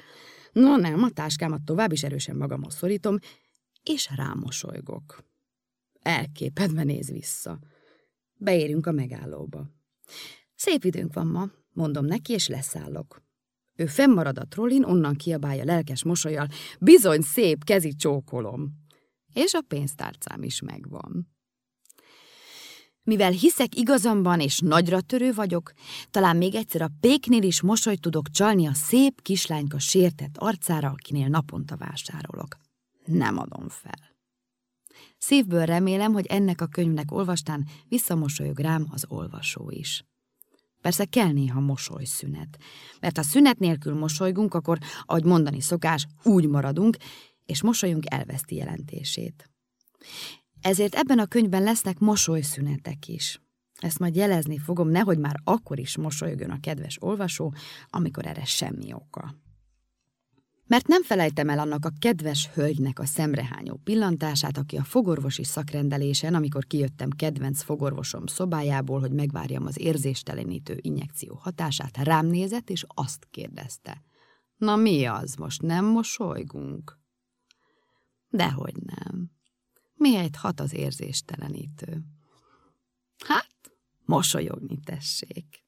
No 0.52 0.78
nem, 0.78 1.04
a 1.04 1.10
táskámat 1.10 1.63
tovább 1.65 1.91
is 1.91 2.04
erősen 2.04 2.36
magamhoz 2.36 2.76
szorítom, 2.76 3.17
és 3.84 4.10
rámosolygok. 4.15 5.23
Elképedve 5.99 6.84
néz 6.84 7.12
vissza. 7.12 7.60
Beérünk 8.34 8.86
a 8.86 8.91
megállóba. 8.91 9.69
Szép 10.56 10.84
időnk 10.84 11.13
van 11.13 11.28
ma, 11.28 11.52
mondom 11.71 12.06
neki, 12.06 12.34
és 12.34 12.47
leszállok. 12.47 13.21
Ő 13.75 13.86
fennmarad 13.86 14.38
a 14.38 14.45
trollin, 14.45 14.83
onnan 14.83 15.15
kiabálja 15.15 15.63
lelkes 15.63 16.03
mosolyal, 16.03 16.47
bizony 16.79 17.21
szép, 17.21 17.63
kezi 17.63 17.95
csókolom. 17.95 18.71
És 19.33 19.53
a 19.53 19.62
pénztárcám 19.67 20.43
is 20.43 20.62
megvan. 20.62 21.27
Mivel 23.03 23.31
hiszek 23.31 23.75
igazamban 23.75 24.39
és 24.39 24.59
nagyra 24.59 25.01
törő 25.01 25.33
vagyok, 25.33 25.71
talán 26.12 26.38
még 26.38 26.55
egyszer 26.55 26.81
a 26.81 26.91
péknél 26.99 27.43
is 27.43 27.62
mosolyt 27.62 28.01
tudok 28.01 28.29
csalni 28.29 28.67
a 28.67 28.73
szép 28.73 29.21
kislányka 29.21 29.79
sértett 29.79 30.38
arcára, 30.38 30.89
akinél 30.89 31.27
naponta 31.27 31.77
vásárolok. 31.77 32.57
Nem 33.05 33.38
adom 33.38 33.69
fel. 33.69 34.15
Szívből 35.17 35.65
remélem, 35.65 36.13
hogy 36.13 36.25
ennek 36.25 36.62
a 36.62 36.67
könyvnek 36.67 37.12
olvastán 37.12 37.67
visszamosolyog 37.88 38.59
rám 38.59 38.88
az 38.91 39.05
olvasó 39.07 39.69
is. 39.69 40.03
Persze 40.83 41.05
kell 41.05 41.31
néha 41.31 41.59
mosolyszünet, 41.59 42.57
mert 42.99 43.17
ha 43.17 43.23
szünet 43.23 43.59
nélkül 43.59 43.93
mosolygunk, 43.93 44.53
akkor, 44.53 44.77
ahogy 45.01 45.23
mondani 45.23 45.61
szokás, 45.61 46.07
úgy 46.23 46.47
maradunk, 46.47 46.97
és 47.45 47.61
mosolyunk 47.61 48.03
elveszti 48.05 48.55
jelentését. 48.55 49.49
Ezért 50.61 50.95
ebben 50.95 51.19
a 51.19 51.25
könyvben 51.25 51.63
lesznek 51.63 51.99
mosolyszünetek 51.99 53.07
is. 53.07 53.41
Ezt 53.79 53.99
majd 53.99 54.15
jelezni 54.15 54.57
fogom, 54.57 54.89
nehogy 54.89 55.17
már 55.17 55.35
akkor 55.43 55.79
is 55.79 55.97
mosolyogjon 55.97 56.49
a 56.49 56.59
kedves 56.59 56.97
olvasó, 56.99 57.53
amikor 57.89 58.25
erre 58.25 58.45
semmi 58.45 58.93
oka. 58.93 59.35
Mert 60.73 60.88
nem 60.88 61.03
felejtem 61.03 61.49
el 61.49 61.59
annak 61.59 61.86
a 61.86 61.91
kedves 61.99 62.49
hölgynek 62.53 62.99
a 62.99 63.05
szemrehányó 63.05 63.79
pillantását, 63.83 64.57
aki 64.57 64.77
a 64.77 64.83
fogorvosi 64.83 65.43
szakrendelésen, 65.43 66.36
amikor 66.36 66.65
kijöttem 66.65 67.09
kedvenc 67.09 67.62
fogorvosom 67.62 68.25
szobájából, 68.25 68.99
hogy 68.99 69.12
megvárjam 69.12 69.65
az 69.65 69.79
érzéstelenítő 69.79 70.77
injekció 70.81 71.39
hatását, 71.41 71.97
rám 71.97 72.25
nézett, 72.25 72.69
és 72.69 72.86
azt 72.88 73.27
kérdezte. 73.31 74.01
Na 74.57 74.75
mi 74.75 75.05
az, 75.05 75.36
most 75.36 75.62
nem 75.62 75.86
mosolygunk? 75.86 76.99
Dehogy 78.29 78.75
nem. 78.75 79.31
Miért 79.93 80.36
hat 80.36 80.59
az 80.59 80.73
érzéstelenítő? 80.73 82.03
Hát, 83.25 83.71
mosolyogni 84.05 84.79
tessék. 84.86 85.63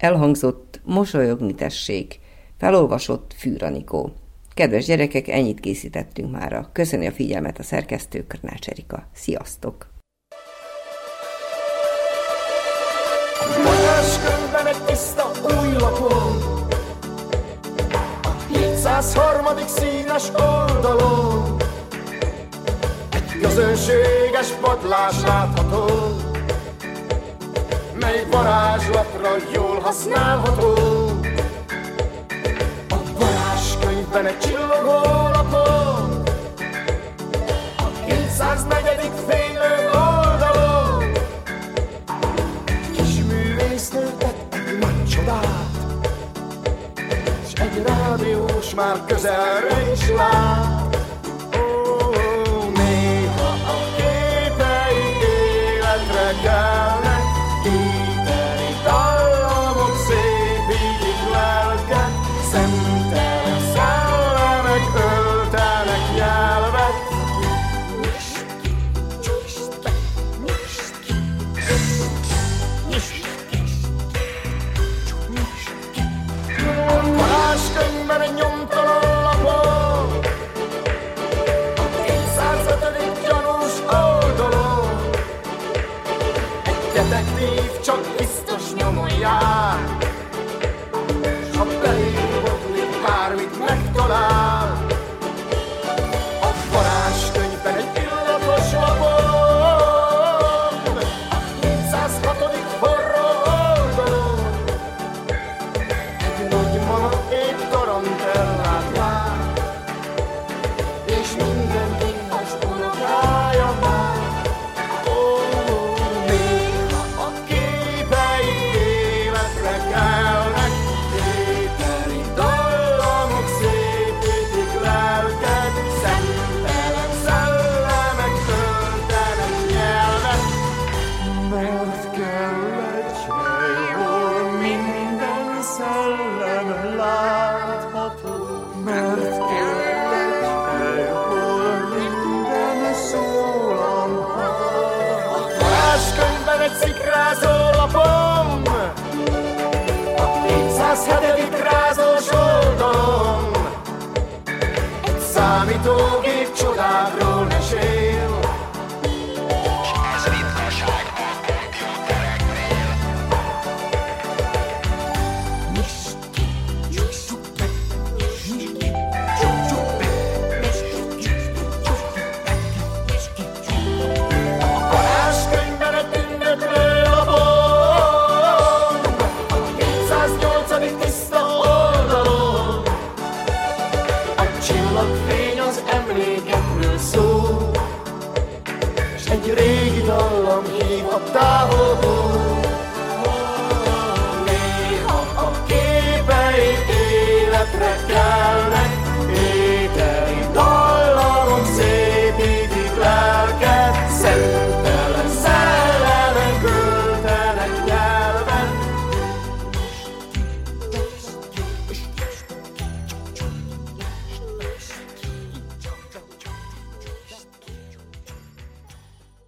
Elhangzott 0.00 0.80
mosolyogni 0.84 1.54
tessék, 1.54 2.20
felolvasott 2.58 3.34
Fűranikó. 3.36 4.12
Kedves 4.54 4.84
gyerekek, 4.84 5.28
ennyit 5.28 5.60
készítettünk 5.60 6.30
mára. 6.30 6.68
Köszöni 6.72 7.06
a 7.06 7.12
figyelmet 7.12 7.58
a 7.58 7.62
szerkesztő 7.62 8.26
Körnács 8.26 8.68
Erika. 8.68 9.06
Sziasztok! 9.14 9.88
Varázskönyvben 13.64 14.66
egy 14.66 14.84
tiszta 14.86 15.30
új 15.42 15.72
lapon 15.78 16.36
A 18.22 18.52
703. 18.52 19.46
színes 19.66 20.28
oldalon 20.28 21.56
Egy 23.12 23.38
közönséges 23.40 24.48
padlás 24.60 25.22
látható 25.22 25.86
Mely 28.00 28.26
varázslatra 29.20 29.52
jól 29.52 29.80
használható 29.80 30.74
A 32.88 32.96
varázskönyvben 33.18 34.26
egy 34.26 34.38
csillogó 34.38 35.28
lapon 35.32 36.22
A 37.76 38.04
204. 38.06 39.10
fénylő 39.28 39.90
oldalon 39.92 41.12
Kis 42.92 43.22
művésznő 43.28 44.10
tett 44.18 44.54
egy 44.54 44.78
nagy 44.78 45.08
csodát 45.08 45.68
S 47.48 47.60
egy 47.60 47.82
rádiós 47.86 48.74
már 48.74 49.04
közelre 49.06 49.92
is 49.92 50.08
lát 50.08 50.79